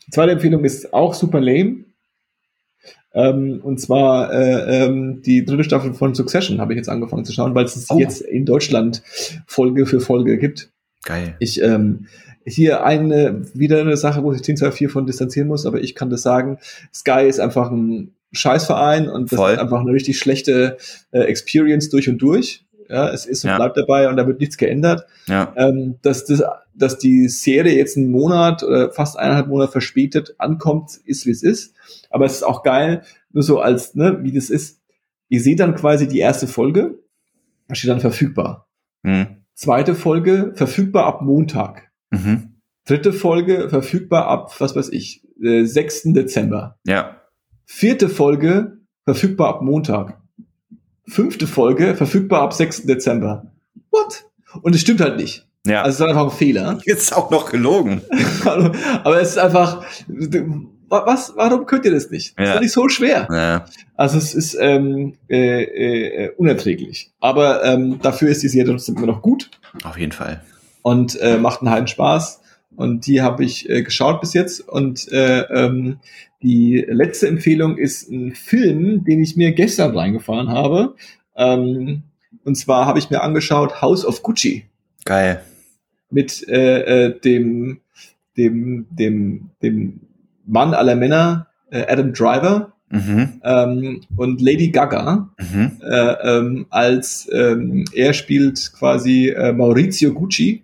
[0.07, 1.85] Die zweite Empfehlung ist auch super lame.
[3.13, 7.33] Ähm, und zwar äh, ähm, die dritte Staffel von Succession habe ich jetzt angefangen zu
[7.33, 7.97] schauen, weil es Oh.
[7.97, 9.01] jetzt in Deutschland
[9.47, 10.71] Folge für Folge gibt.
[11.03, 11.35] Geil.
[11.39, 12.07] Ich ähm,
[12.45, 16.09] hier eine wieder eine Sache, wo sich Team 24 von distanzieren muss, aber ich kann
[16.09, 16.59] das sagen.
[16.93, 19.53] Sky ist einfach ein Scheißverein und das Voll.
[19.53, 20.77] ist einfach eine richtig schlechte
[21.11, 22.65] äh, Experience durch und durch.
[22.89, 23.57] Ja, es ist und Ja.
[23.57, 25.53] bleibt dabei und da wird nichts geändert Ja.
[25.57, 26.41] ähm, dass, das,
[26.73, 31.43] dass die Serie jetzt einen Monat oder fast eineinhalb Monate verspätet ankommt, ist wie es
[31.43, 31.75] ist.
[32.09, 34.81] Aber es ist auch geil, nur so als, ne, wie das ist.
[35.29, 36.99] Ihr seht dann quasi die erste Folge,
[37.67, 38.67] da steht dann verfügbar.
[39.03, 39.27] Mhm.
[39.53, 41.89] Zweite Folge verfügbar ab Montag.
[42.11, 42.53] Mhm.
[42.85, 46.13] Dritte Folge verfügbar ab, was weiß ich, äh, 6.
[46.13, 46.77] Dezember.
[46.85, 47.21] Ja.
[47.65, 50.21] Vierte Folge verfügbar ab Montag.
[51.07, 52.83] Fünfte Folge verfügbar ab 6.
[52.85, 53.51] Dezember.
[53.91, 54.25] What?
[54.61, 55.47] Und es stimmt halt nicht.
[55.65, 55.81] Ja.
[55.83, 56.79] Also es ist einfach ein Fehler.
[56.85, 58.01] Jetzt auch noch gelogen.
[59.03, 59.83] Aber es ist einfach,
[60.89, 62.37] was, warum könnt ihr das nicht?
[62.37, 62.53] Das ist Ja.
[62.55, 63.27] doch nicht so schwer.
[63.31, 63.65] Ja.
[63.95, 67.11] Also es ist ähm, äh, äh, unerträglich.
[67.19, 69.49] Aber ähm, dafür ist die Serie trotzdem immer noch gut
[69.83, 70.41] Auf jeden Fall.
[70.81, 72.41] und äh, macht einen heiden Spaß.
[72.77, 74.61] Und die habe ich äh, geschaut bis jetzt.
[74.61, 75.97] Und äh, ähm,
[76.41, 80.93] die letzte Empfehlung ist ein Film, den ich mir gestern reingefahren habe.
[81.35, 82.03] Ähm,
[82.45, 84.65] und zwar habe ich mir angeschaut House of Gucci
[85.05, 85.41] Geil.
[86.11, 87.79] mit äh, äh, dem,
[88.37, 89.99] dem, dem, dem
[90.45, 93.41] Mann aller Männer, äh, Adam Driver, Mhm.
[93.43, 95.71] ähm, und Lady Gaga, Mhm.
[95.81, 100.63] äh, ähm, als ähm, er spielt quasi äh, Maurizio Gucci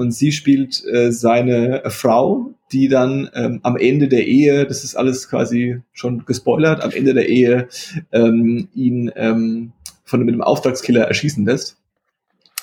[0.00, 4.96] und sie spielt äh, seine Frau, die dann ähm, am Ende der Ehe, das ist
[4.96, 7.68] alles quasi schon gespoilert, am Ende der Ehe
[8.12, 9.72] ähm, ihn ähm,
[10.04, 11.76] von mit dem Auftragskiller erschießen lässt.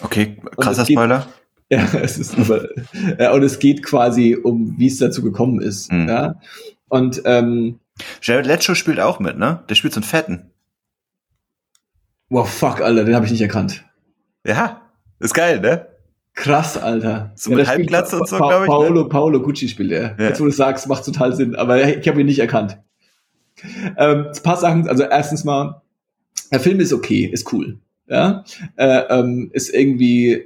[0.02, 1.28] Okay, krasser geht- Spoiler.
[1.70, 2.70] Ja, es ist aber,
[3.20, 5.92] ja, und es geht quasi um, wie es dazu gekommen ist.
[5.92, 6.08] Mhm.
[6.08, 6.36] Ja.
[6.88, 7.80] Und ähm,
[8.22, 9.66] Jared Leto spielt auch mit, ne?
[9.68, 10.50] Der spielt so einen Fetten.
[12.30, 13.84] wow, fuck, Alter, den habe ich nicht erkannt.
[14.46, 14.82] Ja,
[15.20, 15.88] ist geil, ne?
[16.38, 17.32] Krass, Alter.
[17.36, 18.76] So mit spielt Halbglatze und so, Pa- glaub ich, ne?
[18.76, 20.16] Paolo, Paolo Gucci spielt er.
[20.20, 20.28] Ja.
[20.30, 22.78] Jetzt, wo du sagst, macht total Sinn, aber ich habe ihn nicht erkannt.
[23.98, 25.82] Ähm, ein paar Sachen, also erstens mal,
[26.52, 27.80] der Film ist okay, ist cool.
[28.08, 28.44] Ja,
[28.76, 30.46] äh, ähm, ist irgendwie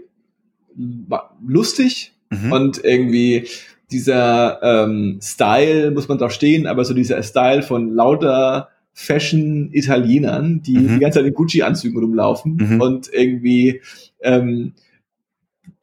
[1.45, 2.51] lustig Mhm.
[2.53, 3.47] und irgendwie
[3.91, 10.77] dieser ähm, Style, muss man drauf stehen, aber so dieser Style von lauter Fashion-Italienern, die
[10.77, 10.87] Mhm.
[10.93, 12.81] die ganze Zeit in Gucci-Anzügen rumlaufen Mhm.
[12.81, 13.81] und irgendwie
[14.21, 14.73] ähm,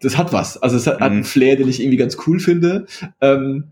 [0.00, 0.56] das hat was.
[0.62, 1.16] Also es hat, hat Mhm.
[1.18, 2.86] einen Flair, den ich irgendwie ganz cool finde.
[3.20, 3.64] Ähm,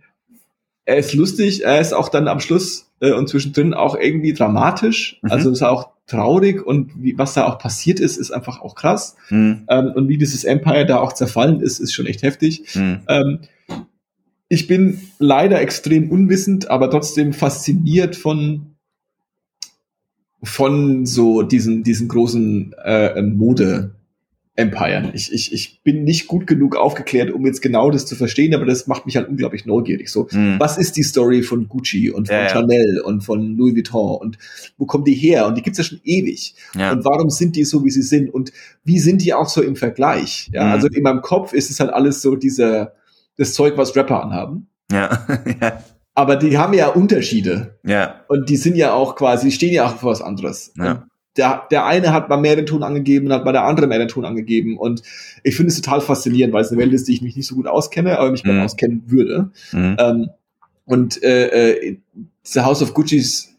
[0.85, 5.19] er ist lustig, er ist auch dann am Schluss äh, und zwischendrin auch irgendwie dramatisch.
[5.23, 5.31] Mhm.
[5.31, 9.17] Also ist auch traurig und wie, was da auch passiert ist, ist einfach auch krass.
[9.31, 9.65] Mhm.
[9.69, 12.63] Ähm, und wie dieses Empire da auch zerfallen ist, ist schon echt heftig.
[12.77, 13.01] Mhm.
[13.09, 13.39] Ähm,
[14.49, 18.77] ich bin leider extrem unwissend, aber trotzdem fasziniert von
[20.43, 23.96] von so diesen diesen großen äh, Mode
[24.57, 25.11] Empire.
[25.15, 28.65] Ich, ich, ich bin nicht gut genug aufgeklärt, um jetzt genau das zu verstehen, aber
[28.65, 30.11] das macht mich halt unglaublich neugierig.
[30.11, 30.57] So, Mhm.
[30.59, 32.49] was ist die Story von Gucci und von Ja, ja.
[32.49, 34.39] Chanel und von Louis Vuitton und
[34.79, 35.47] wo kommen die her?
[35.47, 36.55] Und die gibt's ja schon ewig.
[36.75, 36.93] Ja.
[36.93, 38.33] Und warum sind die so, wie sie sind?
[38.33, 38.51] Und
[38.83, 40.51] wie sind die auch so im Vergleich?
[40.53, 40.73] Ja, Mhm.
[40.73, 42.95] also in meinem Kopf ist es halt alles so dieser,
[43.37, 44.69] das Zeug, was Rapper anhaben.
[44.91, 45.27] Ja.
[45.61, 45.83] ja.
[46.15, 47.77] Aber die haben ja Unterschiede.
[47.85, 48.23] Ja.
[48.29, 50.73] Und die sind ja auch quasi, stehen ja auch für was anderes.
[50.79, 50.93] Ja.
[50.93, 51.03] Und
[51.37, 53.99] der, der eine hat mal mehr den Ton angegeben und hat mal der andere mehr
[53.99, 54.77] den Ton angegeben.
[54.79, 55.03] Und
[55.43, 57.55] ich finde es total faszinierend, weil es eine Welt ist, die ich mich nicht so
[57.55, 58.61] gut auskenne, aber mich Mhm.
[58.61, 59.51] auskennen würde.
[59.73, 59.97] Mhm.
[59.99, 60.31] Ähm,
[60.85, 61.99] und äh, äh,
[62.45, 63.53] dieser House of Gucci's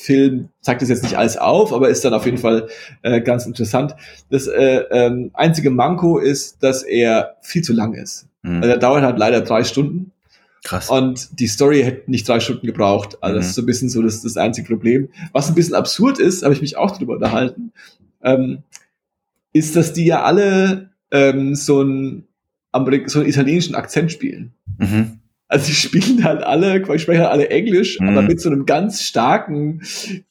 [0.00, 2.68] Film zeigt das jetzt nicht alles auf, aber ist dann auf jeden Fall
[3.02, 3.94] äh, ganz interessant.
[4.30, 8.26] Das äh, ähm, einzige Manko ist, dass er viel zu lang ist.
[8.42, 8.56] Mhm.
[8.62, 10.12] Also er dauert halt leider drei Stunden
[10.64, 10.90] Krass.
[10.90, 13.16] und die Story hätte nicht drei Stunden gebraucht.
[13.22, 13.48] Also das Mhm.
[13.50, 15.08] ist so ein bisschen so das, das einzige Problem.
[15.32, 17.72] Was ein bisschen absurd ist, habe ich mich auch drüber unterhalten,
[18.22, 18.58] ähm,
[19.52, 22.26] ist, dass die ja alle ähm, so einen,
[23.06, 24.52] so einen italienischen Akzent spielen.
[24.78, 25.20] Mhm.
[25.50, 28.08] Also die spielen halt alle, quasi sprechen halt alle Englisch, Mhm.
[28.08, 29.80] aber mit so einem ganz starken,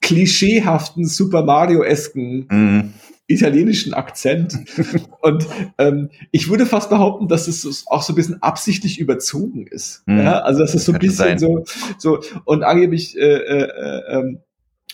[0.01, 2.93] klischeehaften Super Mario-esken Mhm.
[3.27, 4.57] Italienischen Akzent.
[5.21, 5.45] Und
[5.77, 10.03] ähm, ich würde fast behaupten, dass es auch so ein bisschen absichtlich überzogen ist.
[10.05, 10.19] Mhm.
[10.19, 11.39] Ja, also dass es so ein bisschen sein.
[11.39, 11.63] so,
[11.97, 14.39] so und angeblich äh, äh, äh, ähm,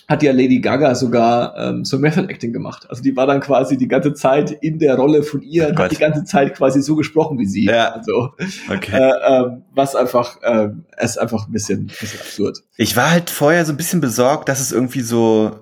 [0.06, 2.86] hat ja Lady Gaga sogar ähm, so Method Acting gemacht.
[2.90, 5.78] Also die war dann quasi die ganze Zeit in der Rolle von ihr Gott.
[5.78, 7.64] hat die ganze Zeit quasi so gesprochen wie sie.
[7.64, 7.92] Ja.
[7.92, 8.34] Also
[8.70, 8.92] Okay.
[8.94, 12.58] äh, ähm, was einfach, ähm, es ist einfach ein bisschen, bisschen absurd.
[12.76, 15.52] Ich war halt vorher so ein bisschen besorgt, dass es irgendwie so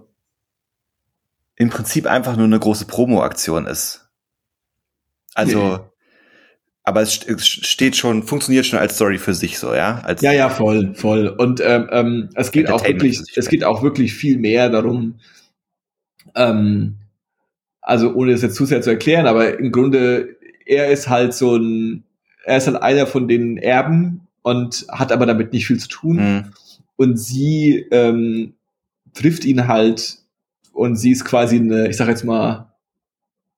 [1.63, 4.09] im Prinzip einfach nur eine große Promo-Aktion ist.
[5.35, 5.79] Also, Nee.
[6.85, 10.01] aber es, st- es steht schon, funktioniert schon als Story für sich so, ja?
[10.05, 11.29] Als, Ja, ja, voll, voll.
[11.29, 15.21] Und ähm, ähm, es geht auch wirklich, es geht auch wirklich viel mehr darum,
[16.35, 16.97] ähm,
[17.81, 20.37] also ohne das jetzt zu sehr zu erklären, aber im Grunde,
[20.67, 22.05] er ist halt so ein,
[22.45, 26.17] er ist halt einer von den Erben und hat aber damit nicht viel zu tun.
[26.17, 26.53] Mhm.
[26.97, 28.55] Und sie ähm,
[29.15, 30.19] trifft ihn halt
[30.73, 32.73] und sie ist quasi eine, ich sag jetzt mal,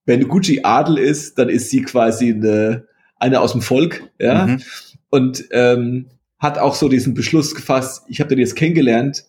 [0.07, 2.87] wenn Gucci Adel ist, dann ist sie quasi eine,
[3.17, 4.63] eine aus dem Volk, ja Mhm.
[5.11, 6.07] und ähm,
[6.39, 9.25] hat auch so diesen Beschluss gefasst, ich habe den jetzt kennengelernt,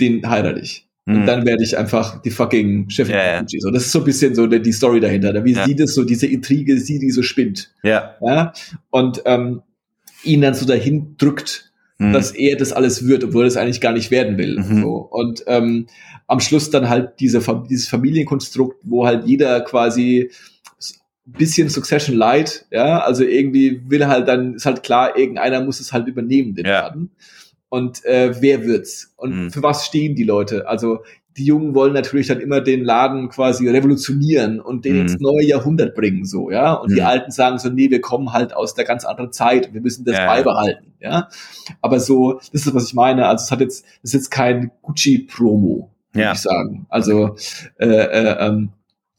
[0.00, 0.86] den heirate ich.
[1.06, 1.26] Und Mhm.
[1.26, 3.40] dann werde ich einfach die fucking Chefin Ja, von ja.
[3.40, 3.60] Gucci.
[3.60, 5.64] So, das ist so ein bisschen so die die Story dahinter, wie Ja.
[5.64, 7.72] sie das so, diese Intrige, sie, die so spinnt.
[7.82, 8.16] Ja.
[8.20, 8.52] Ja?
[8.90, 9.62] Und ähm,
[10.22, 11.67] ihn dann so dahin drückt,
[11.98, 12.12] Mhm.
[12.12, 14.58] dass er das alles wird, obwohl er es eigentlich gar nicht werden will.
[14.60, 14.82] Mhm.
[14.82, 14.94] So.
[15.10, 15.86] Und ähm,
[16.28, 20.30] am Schluss dann halt diese, dieses Familienkonstrukt, wo halt jeder quasi
[21.26, 25.92] bisschen Succession Light, ja, also irgendwie will halt dann, ist halt klar, irgendeiner muss es
[25.92, 26.82] halt übernehmen, den Ja.
[26.82, 27.10] Laden.
[27.68, 29.12] Und äh, wer wird's?
[29.16, 29.50] Und Mhm.
[29.50, 30.66] für was stehen die Leute?
[30.68, 31.00] Also
[31.38, 35.00] die Jungen wollen natürlich dann immer den Laden quasi revolutionieren und den Mhm.
[35.02, 36.72] ins neue Jahrhundert bringen, so, ja.
[36.74, 37.06] Und die Mhm.
[37.06, 40.16] Alten sagen so, nee, wir kommen halt aus der ganz anderen Zeit, wir müssen das
[40.16, 40.26] Ja.
[40.26, 41.28] beibehalten, ja.
[41.80, 43.26] Aber so, das ist, was ich meine.
[43.26, 46.32] Also es hat jetzt, das ist jetzt kein Gucci-Promo, würde Ja.
[46.32, 46.86] ich sagen.
[46.88, 47.36] Also
[47.78, 48.70] äh, äh, ähm,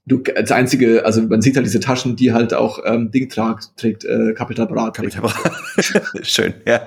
[0.06, 3.78] du, das einzige, also man sieht halt diese Taschen, die halt auch ähm, Ding tragt,
[3.78, 4.92] trägt äh, Capital Bra.
[4.92, 5.30] Kapital-
[6.24, 6.82] Schön, ja.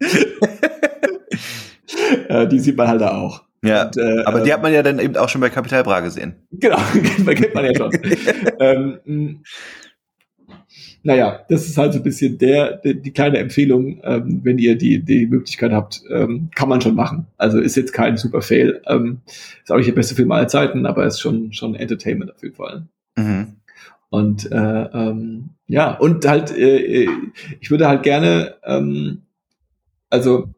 [2.28, 3.42] äh, die sieht man halt da auch.
[3.64, 6.00] Ja, und, äh, aber die hat man ja dann eben auch schon bei Capital Bra
[6.00, 6.34] gesehen.
[6.50, 6.78] Genau,
[7.26, 7.92] kennt man ja schon.
[8.60, 9.42] ähm,
[11.04, 14.76] naja, das ist halt so ein bisschen der, der die kleine Empfehlung, ähm, wenn ihr
[14.76, 17.26] die, die Möglichkeit habt, ähm, kann man schon machen.
[17.36, 18.80] Also ist jetzt kein super Fail.
[18.86, 19.20] Ähm,
[19.62, 22.54] ist auch nicht der beste Film aller Zeiten, aber ist schon, schon Entertainment auf jeden
[22.54, 22.86] Fall.
[23.16, 23.56] Mhm.
[24.10, 24.56] Und äh,
[24.92, 27.08] ähm, ja, und halt, äh,
[27.60, 29.22] ich würde halt gerne, ähm,
[30.10, 30.52] also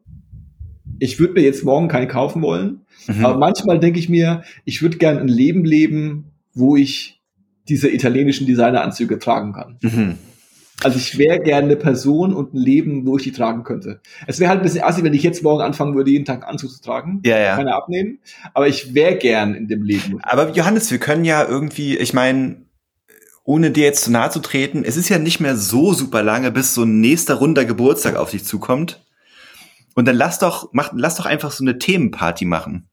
[0.98, 3.24] ich würde mir jetzt morgen keinen kaufen wollen, mhm.
[3.24, 7.20] aber manchmal denke ich mir, ich würde gerne ein Leben leben, wo ich
[7.68, 9.78] diese italienischen Designeranzüge tragen kann.
[9.82, 10.18] Mhm.
[10.82, 14.00] Also ich wäre gerne eine Person und ein Leben, wo ich die tragen könnte.
[14.26, 16.70] Es wäre halt ein bisschen assi, wenn ich jetzt morgen anfangen würde, jeden Tag Anzug
[16.70, 17.22] zu tragen.
[17.24, 17.56] Ja, ja.
[17.56, 18.18] Keine abnehmen.
[18.54, 20.18] Aber ich wäre gern in dem Leben.
[20.22, 22.56] Aber Johannes, wir können ja irgendwie, ich meine,
[23.44, 26.50] ohne dir jetzt zu nahe zu treten, es ist ja nicht mehr so super lange,
[26.50, 29.03] bis so ein nächster runder Geburtstag auf dich zukommt.
[29.94, 32.88] Und dann lass doch, mach, lass doch einfach so eine Themenparty machen.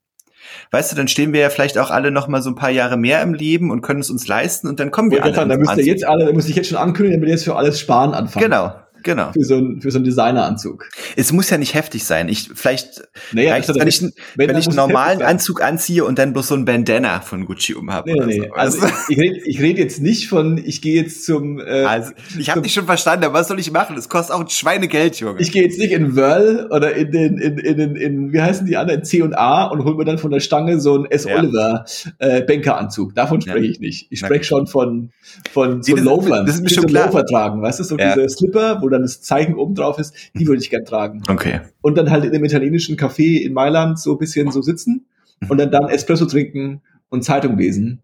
[0.72, 2.97] Weißt du, dann stehen wir ja vielleicht auch alle noch mal so ein paar Jahre
[2.97, 5.34] mehr im Leben und können es uns leisten und dann kommen wir alle.
[5.34, 7.43] Sagen, da müsst ihr jetzt alle, da muss ich jetzt schon ankündigen, damit ihr jetzt
[7.43, 8.45] für alles sparen anfangen.
[8.45, 8.74] Genau.
[9.04, 9.32] Genau.
[9.32, 10.89] Für so, ein, für so einen Designeranzug.
[11.16, 12.30] Es muss ja nicht heftig sein.
[12.30, 16.34] Ich, vielleicht, naja, reicht, wenn, ich, wenn, wenn ich einen normalen Anzug anziehe und dann
[16.34, 18.12] bloß so ein Bandana von Gucci umhabe.
[18.12, 18.54] Nee, nee, so.
[18.54, 21.60] Also ich, ich rede ich red jetzt nicht von, ich gehe jetzt zum.
[21.60, 23.95] Äh, also, ich habe dich schon verstanden, aber was soll ich machen?
[23.95, 25.39] Das kostet auch ein Schweinegeld, Junge.
[25.39, 28.66] Ich gehe jetzt nicht in Whirl oder in den, in, in, in, in, wie heißen
[28.66, 31.26] die anderen, C und A und hol mir dann von der Stange so einen S.
[31.26, 31.38] Ja.
[31.38, 31.86] Oliver
[32.20, 33.16] äh, Bankeranzug.
[33.16, 33.72] Davon spreche ja.
[33.72, 34.08] ich nicht.
[34.10, 35.12] Ich spreche schon von,
[35.52, 36.45] von so Loafern.
[36.45, 37.08] Das ist mir schon klar.
[37.08, 38.16] Loafer tragen, weißt du, so ja.
[38.16, 41.23] diese Slipper, wo dann das Zeichen oben drauf ist, die würde ich gern tragen.
[41.27, 41.61] Okay.
[41.81, 45.05] Und dann halt in einem italienischen Café in Mailand so ein bisschen so sitzen
[45.49, 48.01] und dann dann Espresso trinken und Zeitung lesen.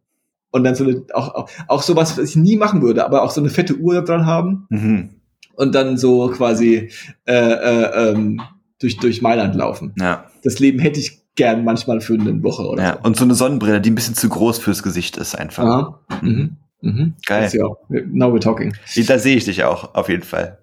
[0.51, 3.31] Und dann so eine, auch, auch, auch sowas, was ich nie machen würde, aber auch
[3.31, 4.65] so eine fette Uhr dran haben.
[4.69, 5.09] Mhm.
[5.55, 6.89] Und dann so quasi
[7.25, 8.41] äh, äh, ähm,
[8.79, 9.93] durch, durch Mailand laufen.
[9.99, 10.25] Ja.
[10.43, 13.07] Das Leben hätte ich gern manchmal für eine Woche oder ja, so.
[13.07, 15.63] Und so eine Sonnenbrille, die ein bisschen zu groß fürs Gesicht ist einfach.
[15.63, 15.99] Aha.
[16.21, 16.57] Mhm.
[16.81, 17.13] Mhm.
[17.25, 17.49] Geil.
[17.53, 17.65] Ja,
[18.11, 18.73] now we're talking.
[19.07, 20.59] Da sehe ich dich auch, auf jeden Fall.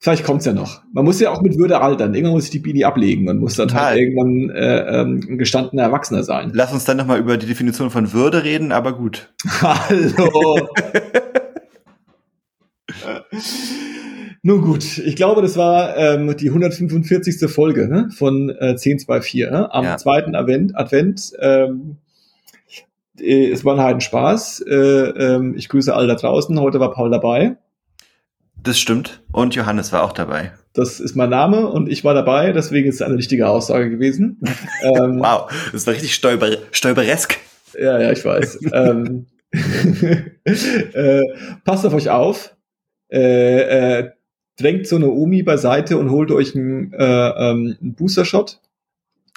[0.00, 0.82] Vielleicht kommt's ja noch.
[0.92, 2.14] Man muss ja auch mit Würde altern.
[2.14, 3.86] Irgendwann muss ich die Bini ablegen und muss dann halt Total.
[3.86, 6.52] halt irgendwann äh, ähm, ein gestandener Erwachsener sein.
[6.54, 9.34] Lass uns dann nochmal über die Definition von Würde reden, aber gut.
[9.60, 10.68] Hallo.
[14.42, 17.50] Nun gut, ich glaube, das war ähm, die 145.
[17.50, 19.74] Folge ne, von äh, 1024 ne?
[19.74, 19.96] am ja.
[19.96, 20.76] zweiten Advent.
[20.76, 21.96] Advent ähm,
[23.20, 24.60] äh, es war ein heiden Spaß.
[24.60, 26.58] Äh, äh, ich grüße alle da draußen.
[26.60, 27.56] Heute war Paul dabei.
[28.62, 29.22] Das stimmt.
[29.32, 30.52] Und Johannes war auch dabei.
[30.74, 34.40] Das ist mein Name und ich war dabei, deswegen ist es eine richtige Aussage gewesen.
[34.82, 37.36] ähm, wow, das war richtig stolper, stolperesk.
[37.78, 38.60] Ja, ja, ich weiß.
[38.72, 39.26] ähm,
[40.44, 41.22] äh,
[41.64, 42.54] passt auf euch auf.
[43.10, 44.10] Äh, äh,
[44.58, 48.60] drängt so eine Omi beiseite und holt euch einen, äh, ähm, einen Booster-Shot.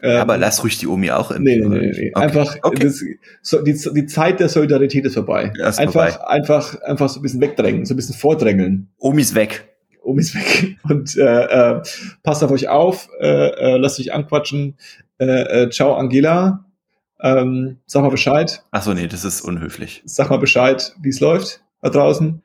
[0.04, 1.44] Ähm, aber lass ruhig die Omi auch in.
[1.44, 1.90] Nee, nee, nee, nee.
[1.90, 2.12] Okay.
[2.16, 2.84] Einfach, okay.
[2.84, 3.04] Das,
[3.42, 5.54] so, die, die Zeit der Solidarität ist vorbei.
[5.58, 6.28] Ja, ist einfach, vorbei.
[6.28, 8.90] einfach, einfach so ein bisschen wegdrängen, so ein bisschen vordrängeln.
[8.98, 9.70] Omi ist weg.
[10.04, 10.78] Omi ist weg.
[10.84, 11.82] Und äh, äh,
[12.24, 14.78] passt auf euch auf, äh, äh, lasst euch anquatschen.
[15.20, 15.26] Äh,
[15.66, 16.66] äh, ciao, Angela.
[17.22, 18.64] Ähm, sag mal Bescheid.
[18.72, 20.02] Ach so, nee, das ist unhöflich.
[20.06, 22.42] Sag mal Bescheid, wie es läuft da draußen.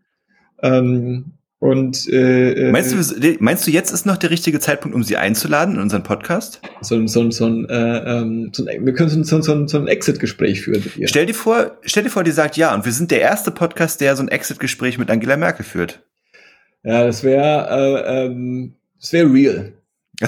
[0.62, 5.02] Ähm, und äh, äh, meinst du, meinst du, jetzt ist noch der richtige Zeitpunkt, um
[5.02, 6.60] sie einzuladen in unseren Podcast?
[6.82, 10.60] So, so, so, ein, äh, ähm, so ein, wir können so, so, so ein Exit-Gespräch
[10.60, 11.08] führen mit ihr.
[11.08, 14.02] Stell dir vor, stell dir vor, die sagt ja, und wir sind der erste Podcast,
[14.02, 16.02] der so ein Exit-Gespräch mit Angela Merkel führt.
[16.84, 19.72] Ja, das wäre, äh, ähm, das wäre real.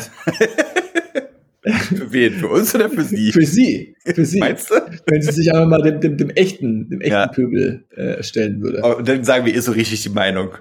[1.63, 2.33] für wen?
[2.35, 3.33] Für uns oder für sie?
[3.33, 3.95] Für sie.
[4.03, 4.39] Für sie.
[4.39, 4.77] Meinst du?
[5.07, 7.27] Wenn sie sich einfach mal dem, dem, dem echten, dem echten ja.
[7.27, 8.81] Pöbel äh, stellen würde.
[8.83, 10.53] Oh, und dann sagen wir ihr so richtig die Meinung.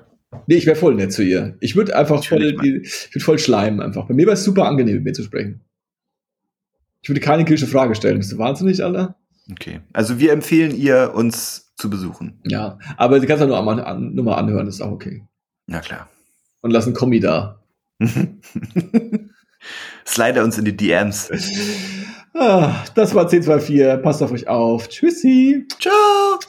[0.48, 1.56] Nee, ich wäre voll nett zu ihr.
[1.62, 4.06] Ich würde einfach voll, die, ich würde voll schleimen einfach.
[4.08, 5.62] Bei mir wäre es super angenehm, mit mir zu sprechen.
[7.02, 8.18] Ich würde keine kritische Frage stellen.
[8.18, 9.16] Bist du wahnsinnig, Alter?
[9.52, 9.80] Okay.
[9.94, 12.40] Also wir empfehlen ihr, uns zu besuchen.
[12.46, 15.24] Ja, aber sie kannst ja nur, an, nur mal anhören, das ist auch okay.
[15.68, 16.10] Na klar.
[16.62, 17.62] Und lass einen Kommi da.
[20.06, 21.30] Slide uns in die DMs.
[22.34, 24.04] Ah, das war 1024.
[24.04, 24.90] Passt auf euch auf.
[24.90, 25.66] Tschüssi.
[25.80, 26.40] Ciao.